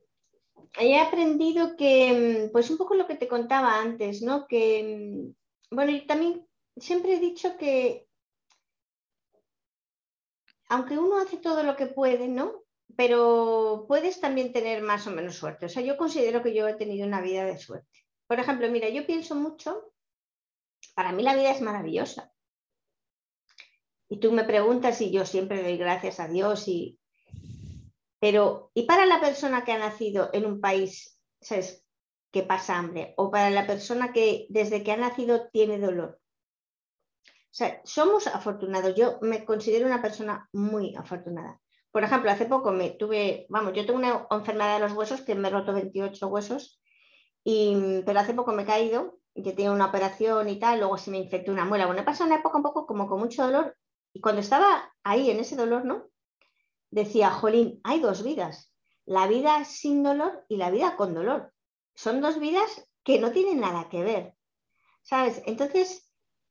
[0.78, 4.46] he aprendido que, mm, pues un poco lo que te contaba antes, ¿no?
[4.46, 5.34] Que,
[5.72, 6.47] mm, bueno, y también
[6.80, 8.08] siempre he dicho que
[10.70, 12.64] aunque uno hace todo lo que puede, ¿no?
[12.96, 15.68] Pero puedes también tener más o menos suerte.
[15.68, 18.06] O sea, yo considero que yo he tenido una vida de suerte.
[18.28, 19.94] Por ejemplo, mira, yo pienso mucho,
[20.94, 22.32] para mí la vida es maravillosa.
[24.10, 27.00] Y tú me preguntas y yo siempre doy gracias a Dios y...
[28.20, 31.86] Pero, ¿y para la persona que ha nacido en un país, ¿sabes?
[32.32, 33.14] que pasa hambre?
[33.18, 36.20] O para la persona que desde que ha nacido tiene dolor.
[37.58, 38.94] Sea, somos afortunados.
[38.94, 41.60] Yo me considero una persona muy afortunada.
[41.92, 45.34] Por ejemplo, hace poco me tuve, vamos, yo tengo una enfermedad de los huesos que
[45.34, 46.80] me he roto 28 huesos,
[47.44, 51.10] y, pero hace poco me he caído, que tengo una operación y tal, luego se
[51.10, 51.88] me infectó una muela.
[51.88, 53.76] Bueno, he pasado una época un poco como con mucho dolor
[54.14, 56.06] y cuando estaba ahí en ese dolor, ¿no?
[56.92, 58.72] Decía, Jolín, hay dos vidas,
[59.04, 61.52] la vida sin dolor y la vida con dolor.
[61.96, 64.36] Son dos vidas que no tienen nada que ver,
[65.02, 65.42] ¿sabes?
[65.48, 66.07] Entonces,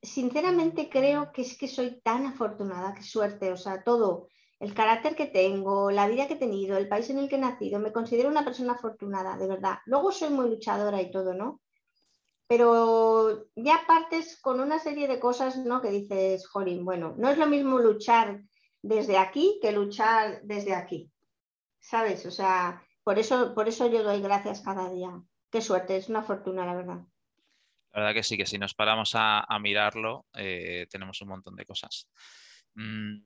[0.07, 4.29] sinceramente creo que es que soy tan afortunada, qué suerte, o sea, todo,
[4.61, 7.38] el carácter que tengo, la vida que he tenido, el país en el que he
[7.38, 9.79] nacido, me considero una persona afortunada, de verdad.
[9.87, 11.61] Luego soy muy luchadora y todo, ¿no?
[12.47, 15.81] pero ya partes con una serie de cosas ¿no?
[15.83, 18.42] que dices, Jolín, bueno, no es lo mismo luchar
[18.83, 21.11] desde aquí que luchar desde aquí,
[21.81, 22.25] ¿sabes?
[22.25, 25.21] O sea, por eso, por eso yo doy gracias cada día.
[25.51, 27.01] Qué suerte, es una fortuna, la verdad.
[27.96, 31.64] La verdad que sí, que si nos paramos a, mirarlo, eh, tenemos un montón de
[31.64, 32.11] cosas.
[32.74, 33.22] Mm,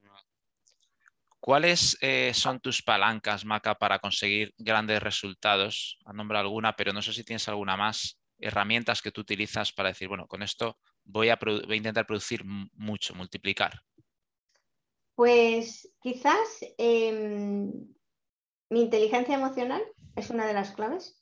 [1.40, 5.98] ¿Cuáles eh, son tus palancas, Maca, para conseguir grandes resultados?
[6.04, 9.88] A nombre alguna, pero no sé si tienes alguna más herramientas que tú utilizas para
[9.88, 11.38] decir, bueno, con esto voy a,
[11.74, 13.82] intentar producir mucho, multiplicar?
[15.16, 17.72] Pues quizás em,
[18.68, 19.82] mi inteligencia emocional
[20.14, 21.20] es una de las claves.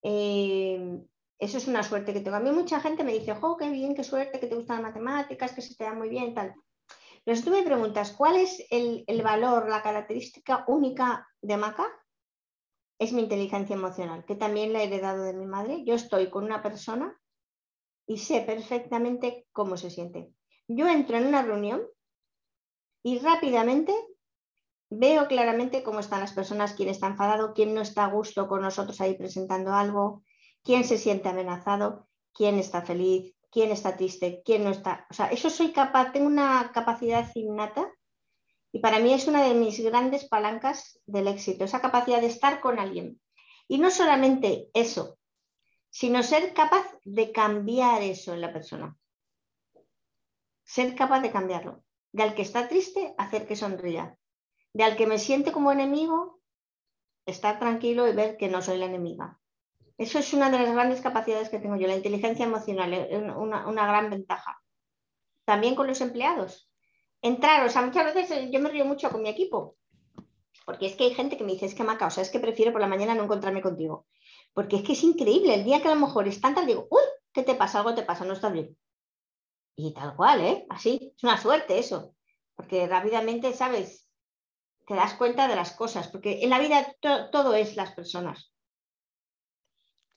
[0.00, 1.04] Em,
[1.38, 2.36] eso es una suerte que tengo.
[2.36, 4.94] A mí mucha gente me dice, oh, qué bien, qué suerte, que te gustan las
[4.94, 6.54] matemáticas, que se te da muy bien, tal.
[7.24, 11.88] Pero si tú me preguntas, ¿cuál es el, el valor, la característica única de Maca?
[12.98, 15.84] es mi inteligencia emocional, que también la he heredado de mi madre.
[15.84, 17.16] Yo estoy con una persona
[18.06, 20.32] y sé perfectamente cómo se siente.
[20.66, 21.82] Yo entro en una reunión
[23.04, 23.94] y rápidamente
[24.90, 28.62] veo claramente cómo están las personas, quién está enfadado, quién no está a gusto con
[28.62, 30.22] nosotros ahí presentando algo,
[30.68, 35.06] quién se siente amenazado, quién está feliz, quién está triste, quién no está.
[35.10, 37.90] O sea, eso soy capaz, tengo una capacidad innata
[38.70, 42.60] y para mí es una de mis grandes palancas del éxito, esa capacidad de estar
[42.60, 43.18] con alguien.
[43.66, 45.18] Y no solamente eso,
[45.88, 48.94] sino ser capaz de cambiar eso en la persona.
[50.64, 51.82] Ser capaz de cambiarlo.
[52.12, 54.18] De al que está triste, hacer que sonría.
[54.74, 56.42] De al que me siente como enemigo,
[57.24, 59.40] estar tranquilo y ver que no soy la enemiga.
[59.98, 63.66] Eso es una de las grandes capacidades que tengo yo, la inteligencia emocional, es una,
[63.66, 64.62] una gran ventaja.
[65.44, 66.68] También con los empleados
[67.22, 69.76] entrar, o sea, muchas veces eh, yo me río mucho con mi equipo,
[70.64, 72.40] porque es que hay gente que me dice, es que Maca, o sea, es que
[72.40, 74.06] prefiero por la mañana no encontrarme contigo,
[74.52, 77.02] porque es que es increíble, el día que a lo mejor es tarde, digo, uy,
[77.32, 77.78] ¿qué te pasa?
[77.78, 78.76] Algo te pasa, no estás bien.
[79.76, 80.66] Y tal cual, ¿eh?
[80.70, 82.14] Así, es una suerte eso,
[82.56, 84.08] porque rápidamente, ¿sabes?
[84.86, 86.96] Te das cuenta de las cosas, porque en la vida
[87.30, 88.52] todo es las personas.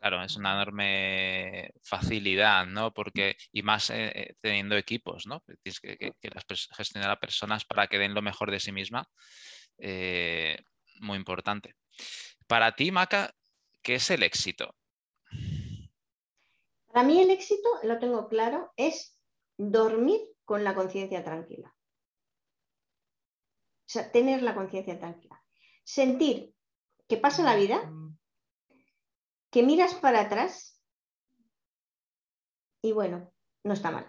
[0.01, 2.91] Claro, es una enorme facilidad, ¿no?
[2.91, 5.43] Porque, y más eh, eh, teniendo equipos, ¿no?
[5.61, 6.13] Tienes que,
[6.75, 9.07] gestionar a personas para que den lo mejor de sí misma.
[9.77, 10.57] Eh,
[11.01, 11.75] muy importante.
[12.47, 13.31] Para ti, Maca,
[13.83, 14.75] ¿qué es el éxito?
[16.87, 19.19] Para mí el éxito, lo tengo claro, es
[19.55, 21.75] dormir con la conciencia tranquila.
[23.85, 25.39] O sea, tener la conciencia tranquila.
[25.83, 26.55] Sentir
[27.07, 27.87] que pasa la vida
[29.51, 30.81] que miras para atrás
[32.81, 33.31] y bueno,
[33.63, 34.07] no está mal.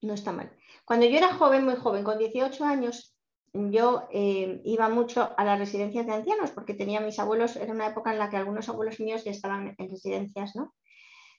[0.00, 0.56] No está mal.
[0.84, 3.16] Cuando yo era joven, muy joven, con 18 años,
[3.52, 7.88] yo eh, iba mucho a las residencias de ancianos porque tenía mis abuelos, era una
[7.88, 10.74] época en la que algunos abuelos míos ya estaban en residencias, ¿no?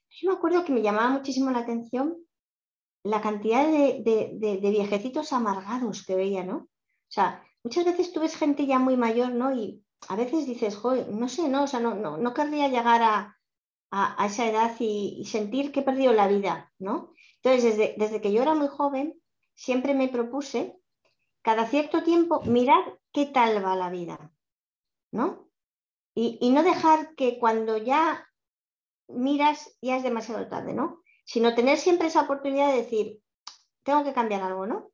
[0.09, 2.17] Yo me acuerdo que me llamaba muchísimo la atención
[3.03, 6.57] la cantidad de, de viejecitos amargados que veía, ¿no?
[6.57, 9.53] O sea, muchas veces tú ves gente ya muy mayor, ¿no?
[9.53, 10.79] Y a veces dices,
[11.09, 13.39] no sé, no, o sea, no, no, no querría llegar a,
[13.91, 17.13] a, esa edad y, sentir que he perdido la vida, ¿no?
[17.41, 19.19] Entonces, desde, desde que yo era muy joven,
[19.55, 20.79] siempre me propuse
[21.41, 24.31] cada cierto tiempo mirar qué tal va la vida,
[25.11, 25.49] ¿no?
[26.13, 28.27] Y, y, no dejar que cuando ya
[29.07, 31.01] miras ya es demasiado tarde, ¿no?
[31.25, 33.21] Sino tener siempre esa oportunidad de decir,
[33.83, 34.91] tengo que cambiar algo, ¿no?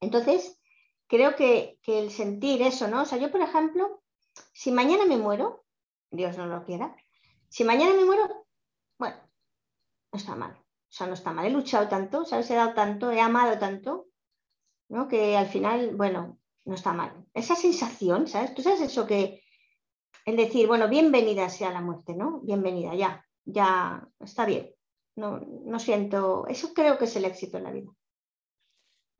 [0.00, 0.60] Entonces,
[1.06, 3.02] creo que, que el sentir eso, ¿no?
[3.02, 4.01] O sea, yo, por ejemplo,
[4.52, 5.64] si mañana me muero,
[6.10, 6.96] Dios no lo quiera,
[7.48, 8.46] si mañana me muero,
[8.98, 9.16] bueno,
[10.12, 10.52] no está mal.
[10.52, 11.46] O sea, no está mal.
[11.46, 12.50] He luchado tanto, ¿sabes?
[12.50, 14.08] He dado tanto, he amado tanto,
[14.88, 15.08] ¿no?
[15.08, 17.26] Que al final, bueno, no está mal.
[17.32, 18.54] Esa sensación, ¿sabes?
[18.54, 19.42] Tú sabes eso que,
[20.24, 22.40] el decir, bueno, bienvenida sea la muerte, ¿no?
[22.40, 24.74] Bienvenida, ya, ya, está bien.
[25.16, 27.90] No, no siento, eso creo que es el éxito en la vida.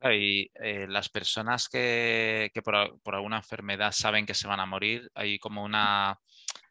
[0.05, 5.11] Y eh, las personas que, por, por, alguna enfermedad saben que se van a morir,
[5.15, 6.19] hay como una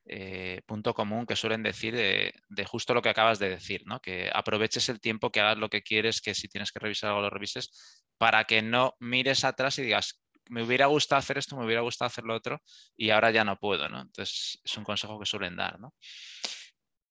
[0.06, 4.00] eh, punto común que suelen decir de, justo lo que acabas de decir, ¿no?
[4.00, 7.22] que aproveches el tiempo, que hagas lo que quieres, que si tienes que revisar algo
[7.22, 11.66] lo revises, para que no mires atrás y digas, me hubiera gustado hacer esto, me
[11.66, 12.62] hubiera gustado hacer lo otro
[12.98, 13.88] y ahora ya no puedo.
[13.90, 14.02] ¿no?
[14.02, 15.80] Entonces es un consejo que suelen dar.
[15.80, 15.94] ¿no?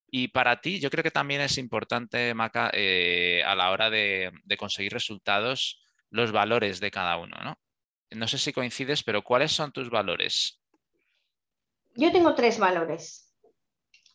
[0.07, 4.31] Y para ti, yo creo que también es importante, Maca, eh, a la hora de,
[4.43, 5.81] de, conseguir resultados,
[6.11, 7.35] los valores de cada uno.
[7.43, 7.57] ¿no?
[8.11, 10.61] no sé si coincides, pero ¿cuáles son tus valores?
[11.95, 13.33] Yo tengo tres valores.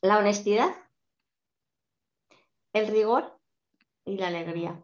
[0.01, 0.75] La honestidad,
[2.73, 3.39] el rigor
[4.05, 4.81] y la alegría.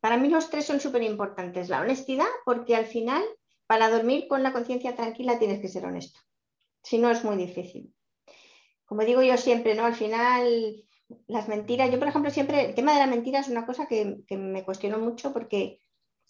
[0.00, 1.68] Para mí los tres son súper importantes.
[1.68, 3.22] La honestidad, porque al final,
[3.66, 6.20] para dormir con la conciencia tranquila tienes que ser honesto.
[6.82, 7.94] Si no, es muy difícil.
[8.84, 9.84] Como digo yo siempre, ¿no?
[9.84, 10.84] Al final,
[11.26, 14.24] las mentiras, yo por ejemplo siempre, el tema de la mentira es una cosa que,
[14.30, 15.80] me cuestiono mucho porque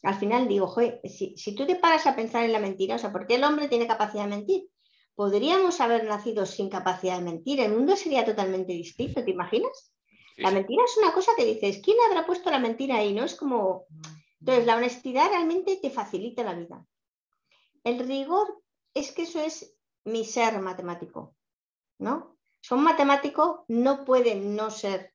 [0.03, 2.99] al final digo, joder, si, si, tú te paras a pensar en la mentira, o
[2.99, 4.69] sea, ¿por qué el hombre tiene capacidad de mentir?
[5.15, 7.61] podríamos haber nacido sin capacidad de mentir.
[7.61, 9.93] El mundo sería totalmente distinto, ¿te imaginas?
[10.37, 13.13] La mentira es una cosa que dices, ¿quién habrá puesto la mentira ahí?
[13.13, 13.25] ¿No?
[13.25, 13.87] Es como.
[14.41, 16.85] Entonces, la honestidad realmente te facilita la vida.
[17.85, 18.63] El rigor
[18.95, 21.37] es que eso es mi ser matemático,
[21.99, 22.37] ¿no?
[22.61, 25.13] Son matemático, no puede no ser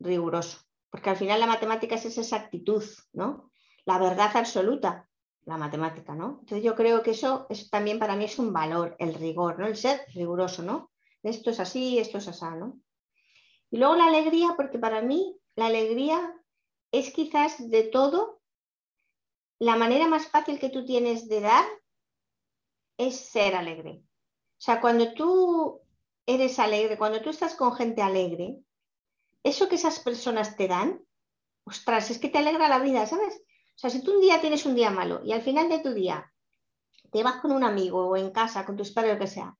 [0.00, 0.58] riguroso,
[0.90, 3.52] porque al final la matemática es esa exactitud, ¿no?
[3.86, 5.08] La verdad absoluta
[5.46, 6.38] la matemática, ¿no?
[6.40, 9.66] Entonces yo creo que eso es, también para mí es un valor, el rigor, ¿no?
[9.66, 10.90] El ser riguroso, ¿no?
[11.22, 12.80] Esto es así, esto es así, ¿no?
[13.70, 16.34] Y luego la alegría, porque para mí la alegría
[16.92, 18.40] es quizás de todo,
[19.58, 21.64] la manera más fácil que tú tienes de dar
[22.98, 24.02] es ser alegre.
[24.02, 25.80] O sea, cuando tú
[26.26, 28.58] eres alegre, cuando tú estás con gente alegre,
[29.42, 31.04] eso que esas personas te dan,
[31.64, 33.43] ostras, es que te alegra la vida, ¿sabes?
[33.74, 35.92] O sea, si tú un día tienes un día malo y al final de tu
[35.92, 36.32] día
[37.10, 39.56] te vas con un amigo o en casa, con tus padres, lo que sea,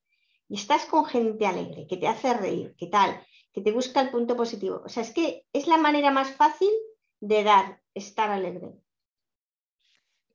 [0.47, 4.11] y estás con gente alegre, que te hace reír, que tal, que te busca el
[4.11, 4.81] punto positivo.
[4.85, 6.69] O sea, es que es la manera más fácil
[7.19, 8.73] de dar, estar alegre.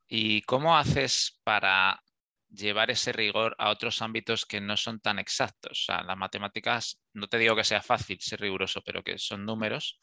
[0.08, 2.02] ¿Y cómo haces para
[2.48, 5.82] llevar ese rigor a otros ámbitos que no son tan exactos?
[5.82, 9.44] O sea, las matemáticas, no te digo que sea fácil ser riguroso, pero que son
[9.44, 10.00] números.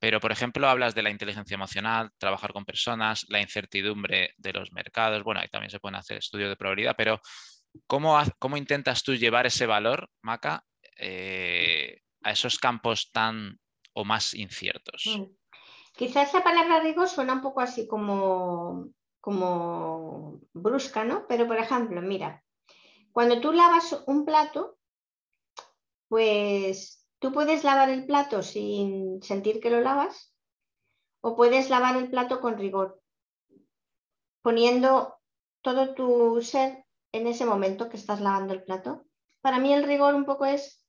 [0.00, 4.72] Pero, por ejemplo, hablas de la inteligencia emocional, trabajar con personas, la incertidumbre de los
[4.72, 5.22] mercados.
[5.22, 7.20] Bueno, ahí también se pueden hacer estudios de probabilidad, pero
[7.86, 10.64] ¿cómo, cómo intentas tú llevar ese valor, Maca,
[10.96, 13.60] eh, a esos campos tan
[13.92, 15.04] o más inciertos?
[15.06, 15.24] Mm.
[15.92, 18.88] Quizás esa palabra rigor suena un poco así como,
[19.20, 21.26] como brusca, ¿no?
[21.28, 22.42] Pero, por ejemplo, mira,
[23.12, 24.78] cuando tú lavas un plato,
[26.08, 30.34] pues Tú puedes lavar el plato sin sentir que lo lavas
[31.20, 33.02] o puedes lavar el plato con rigor,
[34.40, 35.18] poniendo
[35.60, 39.04] todo tu ser en ese momento que estás lavando el plato.
[39.42, 40.82] Para mí el rigor un poco es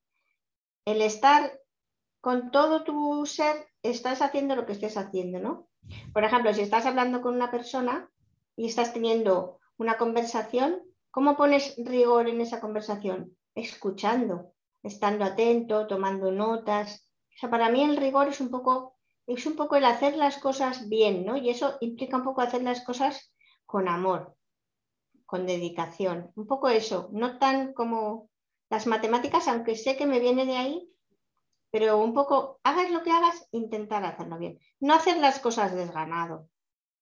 [0.86, 1.60] el estar
[2.22, 5.68] con todo tu ser, estás haciendo lo que estés haciendo, ¿no?
[6.14, 8.10] Por ejemplo, si estás hablando con una persona
[8.56, 13.36] y estás teniendo una conversación, ¿cómo pones rigor en esa conversación?
[13.54, 14.54] Escuchando
[14.84, 17.10] estando atento, tomando notas.
[17.36, 18.96] O sea, para mí el rigor es un poco,
[19.28, 21.38] es un poco el hacer las cosas bien, ¿no?
[21.38, 23.34] Y eso implica un poco hacer las cosas
[23.66, 24.36] con amor,
[25.26, 26.32] con dedicación.
[26.36, 28.30] Un poco eso, no tan como
[28.70, 30.88] las matemáticas, aunque sé que me viene de ahí,
[31.72, 34.60] pero un poco, hagas lo que hagas, intentar hacerlo bien.
[34.80, 36.50] No hacer las cosas desganado.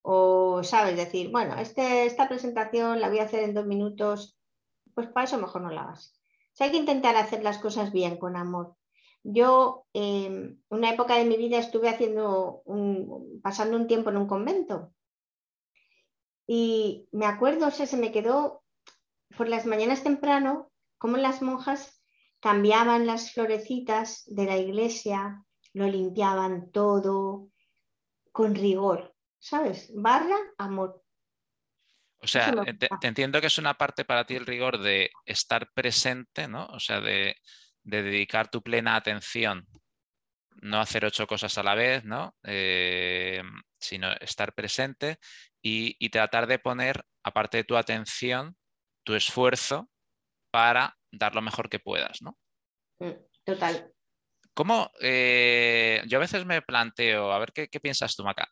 [0.02, 4.38] O, sabes, decir, bueno, este, esta presentación la voy a hacer en dos minutos,
[4.94, 6.19] pues para eso mejor no la hagas
[6.64, 8.76] hay que intentar hacer las cosas bien, con amor.
[9.24, 12.64] Yo, en una época de mi vida, estuve haciendo
[13.44, 14.94] pasando un tiempo en un convento.
[16.48, 18.64] Y me acuerdo, se me quedó
[19.38, 22.02] por las mañanas temprano, como las monjas
[22.40, 27.50] cambiaban las florecitas de la iglesia, lo limpiaban todo
[28.32, 29.92] con rigor, ¿sabes?
[29.94, 31.04] Barra, amor.
[32.22, 36.48] O sea, te, entiendo que es una parte para ti el rigor de estar presente,
[36.48, 36.66] ¿no?
[36.68, 37.38] O sea, de,
[37.84, 39.66] dedicar tu plena atención,
[40.62, 42.36] no hacer ocho cosas a la vez, ¿no?
[42.44, 43.42] Eh,
[43.80, 45.18] sino estar presente
[45.62, 48.58] y, tratar de poner, aparte de tu atención,
[49.04, 49.90] tu esfuerzo
[50.52, 52.38] para dar lo mejor que puedas, ¿no?
[53.00, 53.14] Mm,
[53.46, 53.94] total.
[54.54, 54.92] ¿Cómo?
[55.00, 58.50] Eh, yo a veces me planteo, a ver qué, piensas tú, Maca.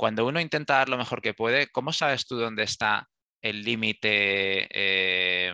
[0.00, 3.06] Cuando uno intenta dar lo mejor que puede, ¿cómo sabes tú dónde está
[3.42, 4.66] el límite?
[4.70, 5.52] Eh,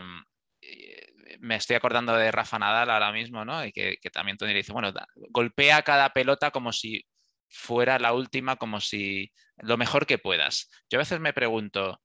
[1.40, 3.64] me estoy acordando de Rafa Nadal ahora mismo, ¿no?
[3.66, 4.92] Y que, también Tony le dice, bueno,
[5.30, 7.04] golpea cada pelota como si
[7.50, 10.70] fuera la última, como si lo mejor que puedas.
[10.88, 12.00] Yo a veces me pregunto,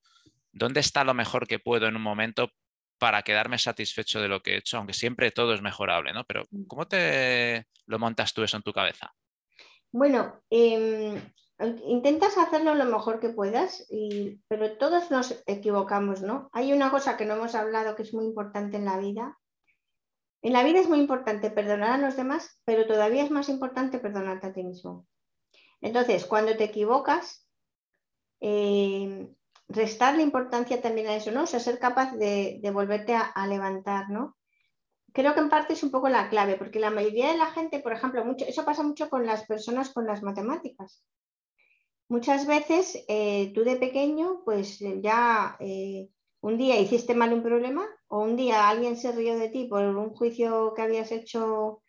[0.51, 2.49] ¿dónde está lo mejor que puedo en un momento
[2.97, 4.77] para quedarme satisfecho de lo que he hecho?
[4.77, 6.23] Aunque siempre todo es mejorable, ¿no?
[6.23, 6.63] Pero mm.
[6.65, 9.13] ¿cómo te lo montas tú eso en tu cabeza?
[9.91, 11.21] Bueno, em,
[11.85, 13.87] intentas hacerlo lo mejor que puedas,
[14.47, 16.49] pero todos nos equivocamos, ¿no?
[16.53, 19.37] Hay una cosa que no hemos hablado que es muy importante en la vida.
[20.41, 23.99] En la vida es muy importante perdonar a los demás, pero todavía es más importante
[23.99, 25.05] perdonarte a ti mismo.
[25.81, 27.47] Entonces, cuando te equivocas,
[28.39, 29.31] eh,
[29.67, 31.43] restarle importancia también a eso, ¿no?
[31.43, 34.37] O sea, ser capaz de, volverte a, levantar, ¿no?
[35.13, 37.79] Creo que en parte es un poco la clave, porque la mayoría de la gente,
[37.79, 41.03] por ejemplo, mucho, eso pasa mucho con las personas con las matemáticas.
[42.11, 46.09] Muchas veces eh, tú de pequeño, pues ya eh,
[46.41, 49.81] un día hiciste mal un problema o un día alguien se rió de ti por
[49.85, 51.81] un juicio que habías hecho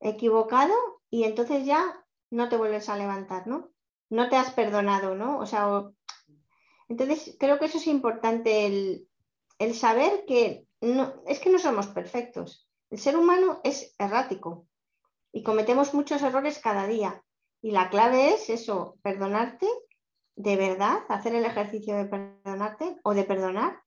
[0.00, 0.72] equivocado
[1.10, 3.68] y entonces ya no te vuelves a levantar, ¿no?
[4.08, 5.38] No te has perdonado, ¿no?
[5.40, 5.82] O sea,
[6.88, 8.64] entonces creo que eso es importante,
[9.58, 12.66] el, saber que no, es que no somos perfectos.
[12.88, 14.68] El ser humano es errático
[15.32, 17.22] y cometemos muchos errores cada día.
[17.66, 19.66] Y la clave es eso, perdonarte
[20.36, 23.82] de verdad, hacer el ejercicio de perdonarte o de perdonar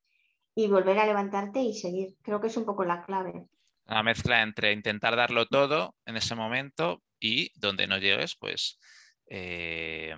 [0.53, 2.17] y volver a levantarte y seguir.
[2.21, 3.47] Creo que es un poco la clave.
[3.85, 8.79] La mezcla entre intentar darlo todo en ese momento, y donde no llegues, pues
[9.27, 10.13] eh,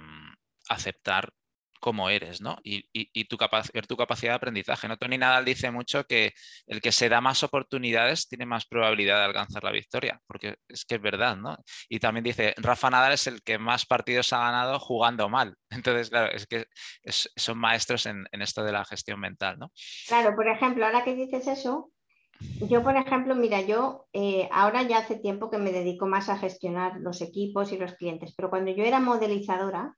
[0.68, 1.32] aceptar
[1.82, 2.58] cómo eres, ¿no?
[2.64, 2.82] Y,
[3.26, 3.38] tu
[3.74, 4.88] ver tu capacidad de aprendizaje.
[4.88, 4.98] ¿no?
[4.98, 6.34] Tony Nadal dice mucho que
[6.68, 10.86] el que se da más oportunidades tiene más probabilidad de alcanzar la victoria, porque es
[10.86, 11.58] que es verdad, ¿no?
[11.90, 15.56] Y también dice, Rafa Nadal es el que más partidos ha ganado jugando mal.
[15.70, 16.68] Entonces, claro, es que
[17.04, 19.72] son maestros en, esto de la gestión mental, ¿no?
[20.08, 21.92] Claro, por ejemplo, ahora que dices eso,
[22.70, 26.38] yo, por ejemplo, mira, yo eh, ahora ya hace tiempo que me dedico más a
[26.38, 29.96] gestionar los equipos y los clientes, pero cuando yo era modelizadora,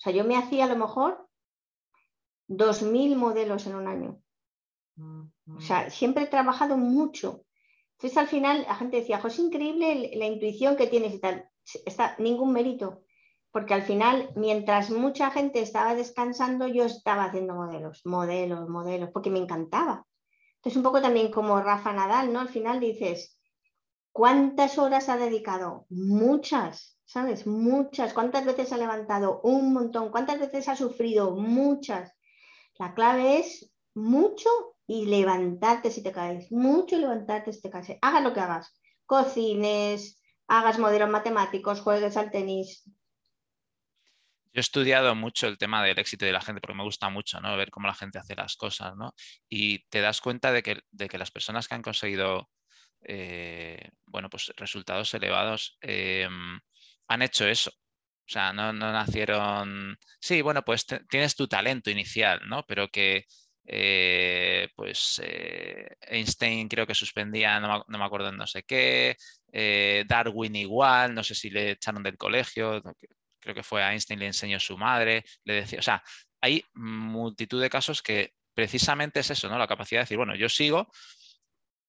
[0.00, 1.28] sea, yo me hacía a lo mejor
[2.48, 4.20] 2.000 modelos en un año.
[5.56, 7.44] O sea, siempre he trabajado mucho.
[7.92, 11.48] Entonces, al final, la gente decía, es increíble la intuición que tienes y tal.
[11.84, 13.02] Está, ningún mérito,
[13.50, 19.30] porque al final, mientras mucha gente estaba descansando, yo estaba haciendo modelos, modelos, modelos, porque
[19.30, 20.06] me encantaba.
[20.56, 22.40] Entonces, un poco también como Rafa Nadal, ¿no?
[22.40, 23.39] Al final dices,
[24.12, 25.86] ¿cuántas horas ha dedicado?
[25.88, 27.46] Muchas, ¿sabes?
[27.46, 28.12] Muchas.
[28.12, 29.40] ¿Cuántas veces ha levantado?
[29.42, 30.10] Un montón.
[30.10, 31.36] ¿Cuántas veces ha sufrido?
[31.36, 32.12] Muchas.
[32.78, 34.48] La clave es mucho
[34.86, 36.50] y levantarte si te caes.
[36.50, 37.98] Mucho y levantarte si te caes.
[38.00, 38.78] Hagas lo que hagas.
[39.06, 42.84] Cocines, hagas modelos matemáticos, juegues al tenis,
[44.52, 47.40] yo he estudiado mucho el tema del éxito de la gente porque me gusta mucho
[47.40, 47.56] ¿no?
[47.56, 49.14] ver cómo la gente hace las cosas ¿no?
[49.48, 52.50] y te das cuenta de que, de que las personas que han conseguido
[53.02, 56.28] eh, bueno, pues resultados elevados eh,
[57.08, 57.70] han hecho eso.
[57.70, 59.98] O sea, no, nacieron...
[60.20, 62.64] Sí, bueno, pues tienes tu talento inicial, ¿no?
[62.66, 63.26] Pero que
[63.66, 65.20] eh, pues
[66.02, 69.16] Einstein creo que suspendía, no me, acuerdo no sé qué,
[70.06, 72.82] Darwin igual, no sé si le echaron del colegio,
[73.40, 76.02] creo que fue a Einstein, le enseñó su madre, le decía, o sea,
[76.40, 79.58] hay multitud de casos que precisamente es eso, ¿no?
[79.58, 80.90] La capacidad de decir, bueno, yo sigo,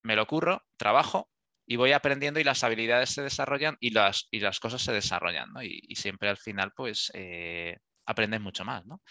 [0.04, 1.30] me lo curro, trabajo
[1.66, 5.50] y voy aprendiendo y las habilidades se desarrollan y las, y las cosas se desarrollan.
[5.64, 9.02] Y, siempre al final, pues, eh, aprendes mucho más, ¿no?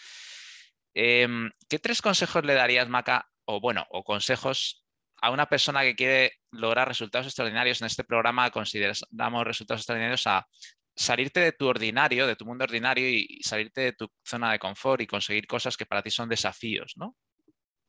[0.94, 4.84] Em, ¿Qué tres consejos le darías, Maca, o bueno, o consejos
[5.22, 7.80] a una persona que quiere lograr resultados extraordinarios?
[7.80, 10.46] En este programa consideramos resultados extraordinarios a
[10.94, 15.00] salirte de tu ordinario, de tu mundo ordinario y salirte de tu zona de confort
[15.00, 17.16] y conseguir cosas que para ti son desafíos, ¿no?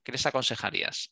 [0.03, 1.11] ¿Qué les aconsejarías?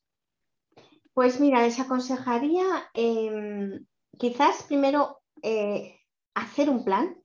[1.19, 3.85] Pues mira, les aconsejaría em,
[4.17, 5.99] quizás primero eh,
[6.33, 7.21] hacer un plan.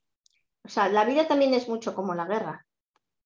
[0.65, 2.67] O sea, la vida también es mucho como la guerra,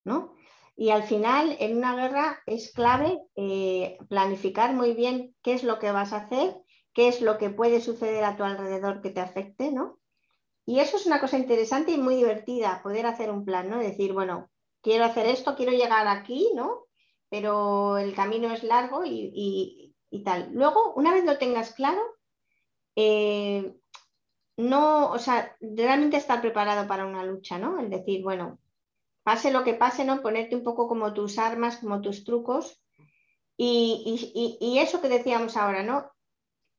[0.04, 0.34] ¿no?
[0.76, 5.78] Y al final, en una guerra es clave eh, planificar muy bien qué es lo
[5.78, 6.54] que vas a hacer,
[6.92, 9.98] qué es lo que puede suceder a tu alrededor que te afecte, ¿no?
[10.66, 13.78] Y eso es una cosa interesante y muy divertida, poder hacer un plan, ¿no?
[13.78, 14.50] Decir, bueno,
[14.82, 16.84] quiero hacer esto, quiero llegar aquí, ¿no?
[17.30, 19.87] Pero el camino es largo y,
[20.24, 20.50] tal.
[20.52, 22.02] Luego, una vez lo tengas claro,
[22.96, 23.74] eh,
[24.58, 27.78] no, o sea, realmente estar preparado para una lucha, ¿no?
[27.78, 28.58] El decir, bueno,
[29.22, 30.20] pase lo que pase, ¿no?
[30.20, 32.82] Ponerte un poco como tus armas, como tus trucos.
[33.56, 36.10] Y, eso que decíamos ahora, ¿no?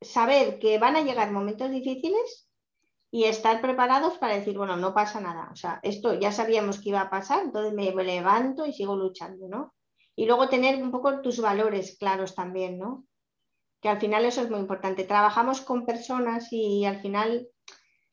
[0.01, 2.49] Saber que van a llegar momentos difíciles
[3.11, 5.49] y estar preparados para decir, bueno, no pasa nada.
[5.51, 9.47] O sea, esto ya sabíamos que iba a pasar, entonces me levanto y sigo luchando,
[9.47, 9.73] ¿no?
[10.15, 13.05] Y luego tener un poco tus valores claros también, ¿no?
[13.81, 15.03] Que al final eso es muy importante.
[15.05, 17.47] Trabajamos con personas y al final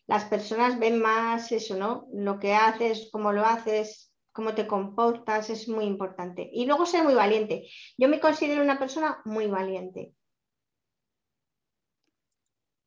[0.06, 2.06] las personas ven más eso, ¿no?
[2.12, 6.48] Lo que haces, cómo lo haces, cómo te comportas, es muy importante.
[6.52, 7.68] Y luego ser muy valiente.
[7.96, 10.12] Yo me considero una persona muy valiente.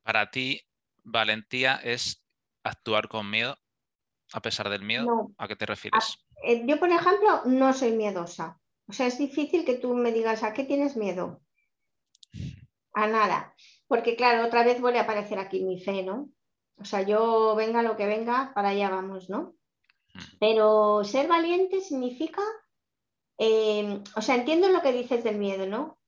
[0.03, 0.61] Para ti,
[1.03, 2.23] valentía es
[2.63, 3.57] actuar con miedo,
[4.31, 5.31] a pesar del miedo.
[5.37, 6.17] ¿A qué te refieres?
[6.43, 8.59] Eh, yo, por ejemplo, no soy miedosa.
[8.87, 11.41] O sea, es difícil que tú me digas, ¿a qué tienes miedo?
[12.99, 13.55] A nada.
[13.87, 16.29] Porque, claro, otra vez vuelve a aparecer aquí mi fe, ¿no?
[16.77, 19.55] O sea, yo venga lo que venga, para allá vamos, ¿no?
[20.13, 20.37] Mm.
[20.39, 22.41] Pero ser valiente significa,
[23.37, 25.99] eh, o sea, entiendo lo que dices del miedo, ¿no?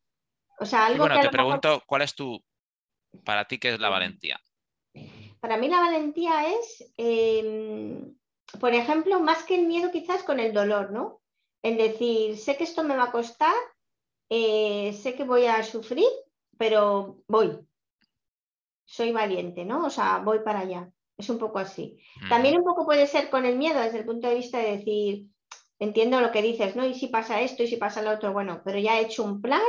[0.59, 2.43] O sea, algo bueno, te pregunto, ¿cuál es tu,
[3.23, 4.39] para ti, qué es la valentía?
[5.39, 8.15] Para mí la valentía es, em,
[8.59, 11.21] por ejemplo, más que el miedo quizás con el dolor, ¿no?
[11.63, 13.55] En decir, sé que esto me va a costar,
[14.29, 16.07] eh, sé que voy a sufrir,
[16.61, 17.57] pero voy,
[18.85, 19.87] soy valiente, ¿no?
[19.87, 20.91] O sea, voy para allá.
[21.17, 21.97] Es un poco así.
[22.29, 25.25] También un poco puede ser con el miedo desde el punto de vista de decir,
[25.79, 26.85] entiendo lo que dices, ¿no?
[26.85, 29.41] Y si pasa esto y si pasa lo otro, bueno, pero ya he hecho un
[29.41, 29.63] plan,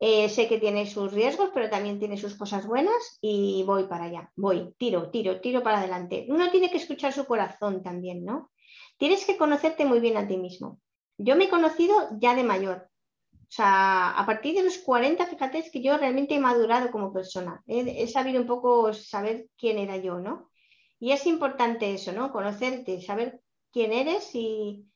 [0.00, 4.04] eh, sé que tiene sus riesgos, pero también tiene sus cosas buenas y voy para
[4.04, 6.24] allá, voy, tiro, tiro, tiro para adelante.
[6.30, 8.52] Uno tiene que escuchar su corazón también, ¿no?
[8.96, 10.80] Tienes que conocerte muy bien a ti mismo.
[11.18, 12.88] Yo me he conocido ya de mayor,
[13.48, 17.12] o sea, a partir de los 40, fíjate, es que yo realmente he madurado como
[17.12, 17.62] persona.
[17.66, 20.50] He, sabido un poco saber quién era yo, ¿no?
[20.98, 22.32] Y es importante eso, ¿no?
[22.32, 23.40] Conocerte, saber
[23.72, 24.88] quién eres y,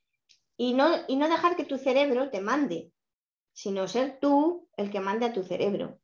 [0.59, 2.91] no, y no dejar que tu cerebro te mande,
[3.53, 6.01] sino ser tú el que mande a tu cerebro.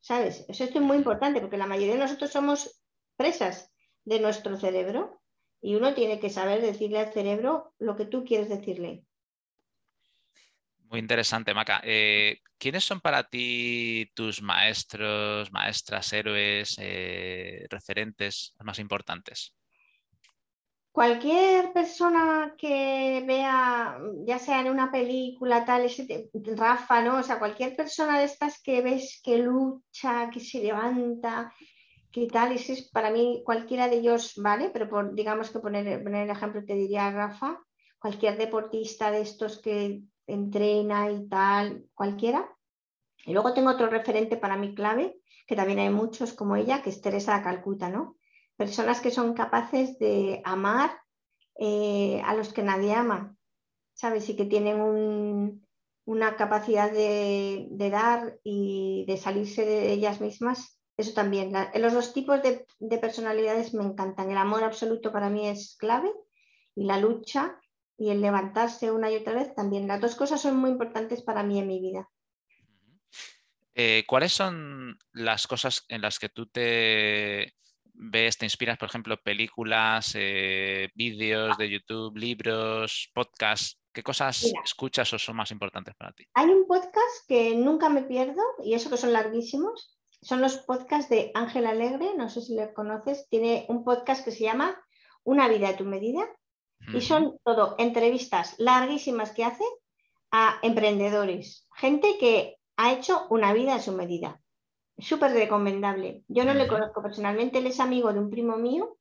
[0.00, 0.44] ¿Sabes?
[0.48, 2.80] Eso es muy importante porque la mayoría de nosotros somos
[3.16, 3.72] presas
[4.04, 5.20] de nuestro cerebro
[5.60, 9.04] y uno tiene que saber decirle al cerebro lo que tú quieres decirle.
[10.90, 11.82] Muy interesante, Maca.
[11.84, 19.54] Eh, ¿Quiénes son para ti tus maestros, maestras, héroes, eh, referentes más importantes?
[20.90, 25.86] Cualquier persona que vea, ya sea en una película, tal,
[26.56, 27.18] Rafa, ¿no?
[27.18, 31.52] O sea, cualquier persona de estas que ves que lucha, que se levanta,
[32.10, 34.70] que tal, es para mí cualquiera de ellos, ¿vale?
[34.70, 37.60] Pero digamos que poner, poner el ejemplo te diría Rafa,
[37.98, 42.48] cualquier deportista de estos que entrena y tal, cualquiera.
[43.24, 46.90] Y luego tengo otro referente para mí clave, que también hay muchos como ella, que
[46.90, 48.16] es Teresa Calcuta, ¿no?
[48.56, 50.90] Personas que son capaces de amar
[51.58, 53.36] eh, a los que nadie ama,
[53.94, 54.28] ¿sabes?
[54.28, 55.60] Y que tienen
[56.04, 60.78] una capacidad de, dar y de salirse de ellas mismas.
[60.96, 61.52] Eso también.
[61.74, 64.30] los dos tipos de personalidades me encantan.
[64.30, 66.12] El amor absoluto para mí es clave
[66.74, 67.58] y la lucha
[67.98, 69.88] y el levantarse una y otra vez también.
[69.88, 72.08] Las dos cosas son muy importantes para mí en mi vida.
[73.74, 77.54] Eh, ¿Cuáles son las cosas en las que tú te
[77.92, 83.80] ves, te inspiras, por ejemplo, películas, eh, vídeos de YouTube, libros, podcasts?
[83.92, 86.24] ¿Qué cosas escuchas o son más importantes para ti?
[86.34, 89.98] Hay un podcast que nunca me pierdo y eso que son larguísimos.
[90.22, 93.28] Son los podcasts de Ángel Alegre, no sé si lo conoces.
[93.28, 94.80] Tiene un podcast que se llama
[95.24, 96.28] Una vida a tu medida
[96.92, 99.64] y son todo entrevistas larguísimas que hace
[100.30, 104.40] a emprendedores, gente que ha hecho una vida a su medida.
[104.98, 106.24] Súper recomendable.
[106.28, 108.96] Yo no le conozco personalmente, él es amigo de un primo mío,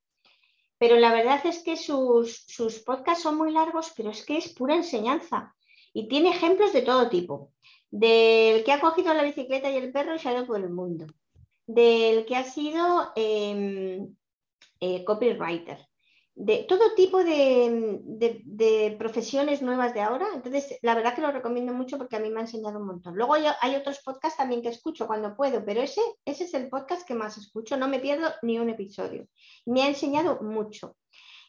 [0.78, 4.50] pero la verdad es que sus, sus podcasts son muy largos, pero es que es
[4.54, 5.56] pura enseñanza
[5.94, 7.52] y tiene ejemplos de todo tipo.
[7.90, 10.70] Del que ha cogido la bicicleta y el perro y se ha ido por el
[10.70, 11.08] mundo.
[11.66, 14.16] Del que ha sido em,
[14.80, 15.88] eh, copywriter
[16.40, 20.28] de todo tipo de, profesiones nuevas de ahora.
[20.36, 23.16] Entonces, la verdad que lo recomiendo mucho porque a mí me ha enseñado un montón.
[23.16, 27.08] Luego hay, otros podcasts también que escucho cuando puedo, pero ese, ese es el podcast
[27.08, 27.76] que más escucho.
[27.76, 29.28] No me pierdo ni un episodio.
[29.66, 30.96] Me ha enseñado mucho.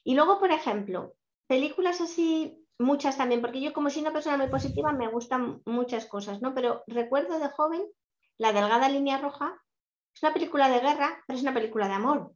[0.05, 1.13] Y luego, por ejemplo,
[1.47, 6.07] películas así, muchas también, porque yo como soy una persona muy positiva, me gustan muchas
[6.07, 6.55] cosas, ¿no?
[6.55, 7.83] Pero recuerdo de joven
[8.39, 9.61] La Delgada Línea Roja,
[10.15, 12.33] Es una película de guerra, pero es una película de amor.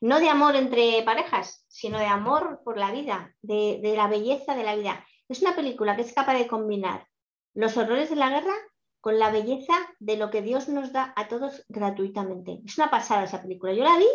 [0.00, 4.64] No de amor entre parejas, sino de amor por la vida, de, la belleza de
[4.64, 5.04] la vida.
[5.28, 7.06] Es una película que es capaz de combinar
[7.54, 8.54] los horrores de la guerra
[9.00, 12.60] con la belleza de lo que Dios nos da a todos gratuitamente.
[12.64, 13.72] Es una pasada esa película.
[13.72, 14.08] Yo la vi,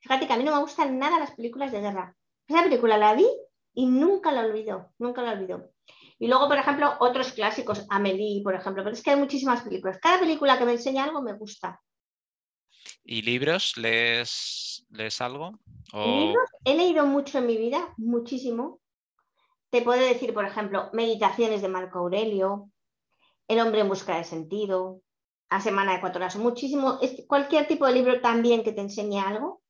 [0.00, 2.16] fíjate que a mí no me gustan nada las películas de guerra.
[2.46, 3.26] Esa película la vi
[3.74, 5.70] y nunca la olvido, nunca la olvido.
[6.18, 9.98] Y luego, por ejemplo, otros clásicos, Amelie, por ejemplo, pero es que hay muchísimas películas.
[10.00, 11.80] Cada película que me enseña algo me gusta.
[13.04, 13.76] ¿Y libros?
[13.76, 14.84] ¿Lees,
[15.20, 15.58] algo?
[15.92, 18.80] Libros he leído mucho en mi vida, muchísimo.
[19.70, 22.70] Te puedo decir, por ejemplo, Meditaciones de Marco Aurelio,
[23.48, 25.02] El hombre en busca de sentido,
[25.48, 29.62] A Semana de Cuatro Horas, muchísimo, cualquier tipo de libro también que te enseñe algo.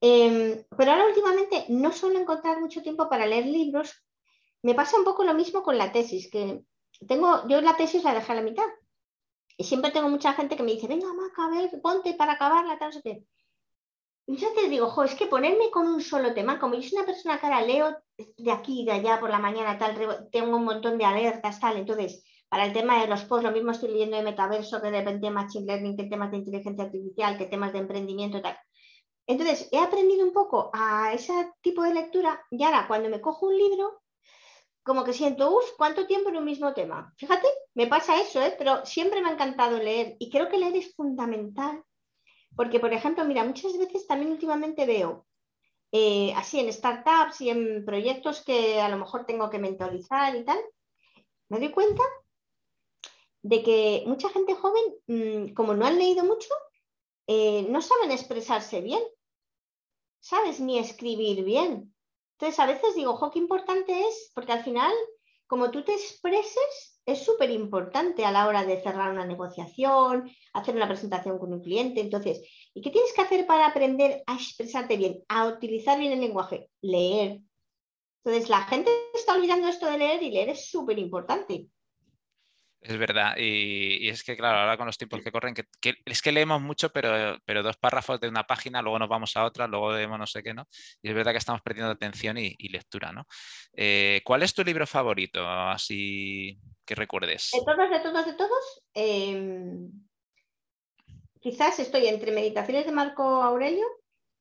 [0.00, 4.02] Em, pero ahora últimamente no suelo encontrar mucho tiempo para leer libros.
[4.62, 6.62] Me pasa un poco lo mismo con la tesis, que
[7.06, 8.64] tengo, yo la tesis la dejé a la mitad
[9.56, 12.78] y siempre tengo mucha gente que me dice, venga, Maca, a ver, ponte para acabarla,
[12.78, 13.24] tal, sé
[14.26, 16.98] Y yo te digo, jo, es que ponerme con un solo tema, como yo soy
[16.98, 20.64] una persona que ahora leo de aquí, de allá, por la mañana, tal, tengo un
[20.64, 24.16] montón de alertas, tal, entonces, para el tema de los posts, lo mismo estoy leyendo
[24.16, 28.42] de metaverso que de machine learning, que temas de inteligencia artificial, que temas de emprendimiento,
[28.42, 28.58] tal.
[29.26, 31.32] Entonces, he aprendido un poco a ese
[31.62, 34.01] tipo de lectura y ahora cuando me cojo un libro,
[34.82, 37.12] como que siento, uff, ¿cuánto tiempo en un mismo tema?
[37.16, 38.54] Fíjate, me pasa eso, ¿eh?
[38.58, 41.82] pero siempre me ha encantado leer y creo que leer es fundamental.
[42.56, 45.26] Porque, por ejemplo, mira, muchas veces también últimamente veo,
[45.90, 50.44] eh, así en startups y en proyectos que a lo mejor tengo que mentorizar y
[50.44, 50.58] tal,
[51.48, 52.02] me doy cuenta
[53.42, 56.48] de que mucha gente joven, mm, como no han leído mucho,
[57.26, 59.02] eh, no saben expresarse bien,
[60.20, 60.60] ¿sabes?
[60.60, 61.94] Ni escribir bien.
[62.42, 64.92] Entonces, a veces digo, jo, qué importante es, porque al final,
[65.46, 70.74] como tú te expreses, es súper importante a la hora de cerrar una negociación, hacer
[70.74, 72.00] una presentación con un cliente.
[72.00, 72.42] Entonces,
[72.74, 76.68] ¿y qué tienes que hacer para aprender a expresarte bien, a utilizar bien el lenguaje?
[76.80, 77.42] Leer.
[78.24, 81.68] Entonces, la gente está olvidando esto de leer y leer es súper importante.
[82.84, 85.64] Es verdad, y, es que claro, ahora con los tiempos que corren, que,
[86.04, 89.44] es que leemos mucho, pero, pero dos párrafos de una página, luego nos vamos a
[89.44, 90.66] otra, luego leemos no sé qué, ¿no?
[91.00, 93.24] Y es verdad que estamos perdiendo atención y, lectura, ¿no?
[93.72, 97.50] Eh, ¿Cuál es tu libro favorito, así que recuerdes?
[97.52, 99.92] De todos, de todos, de todos, em,
[101.38, 103.86] quizás estoy entre Meditaciones de Marco Aurelio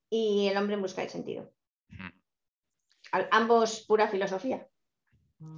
[0.09, 1.53] y El hombre en busca del sentido.
[3.29, 4.67] Ambos pura filosofía.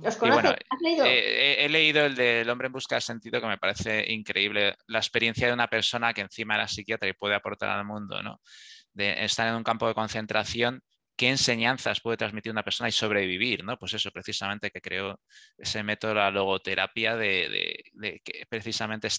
[0.01, 0.55] ¿Los conoces?
[0.69, 1.05] ¿Has leído?
[1.05, 4.75] Eh, he leído el del hombre en busca de sentido que me parece increíble.
[4.87, 8.41] La experiencia de una persona que encima era psiquiatra y puede aportar al mundo, ¿no?
[8.93, 10.81] De estar en un campo de concentración,
[11.17, 13.77] qué enseñanzas puede transmitir una persona y sobrevivir, ¿no?
[13.77, 15.19] Pues eso, precisamente que creó
[15.57, 19.09] ese método, la logoterapia, de, que precisamente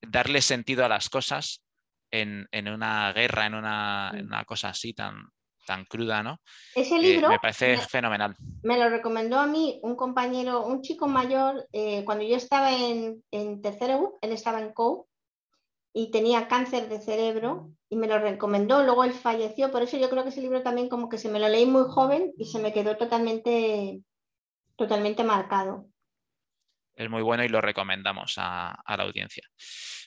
[0.00, 1.62] darle sentido a las cosas
[2.10, 5.24] en, una guerra, en una, en una cosa así tan,
[5.66, 6.40] tan cruda, ¿no?
[6.74, 8.36] Ese libro me parece fenomenal.
[8.62, 13.22] Me lo recomendó a mí un compañero, un chico mayor, eh, cuando yo estaba en,
[13.30, 15.06] en tercero, él estaba en COU
[15.94, 20.08] y tenía cáncer de cerebro y me lo recomendó, luego él falleció, por eso yo
[20.08, 22.58] creo que ese libro también como que se me lo leí muy joven y se
[22.58, 24.00] me quedó totalmente,
[24.76, 25.88] totalmente marcado.
[26.94, 29.46] Es muy bueno y lo recomendamos a, la audiencia.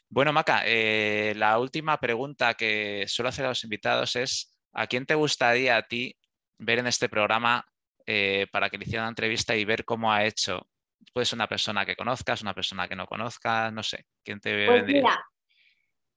[0.09, 5.05] Bueno, Maca, eh, la última pregunta que suelo hacer a los invitados es ¿A quién
[5.05, 6.15] te gustaría a ti
[6.59, 7.65] ver en este programa
[8.05, 10.67] eh, para que le hiciera una entrevista y ver cómo ha hecho?
[11.13, 14.05] Puede ser una persona que conozcas, una persona que no conozcas, no sé.
[14.23, 15.25] ¿Quién te pues Mira,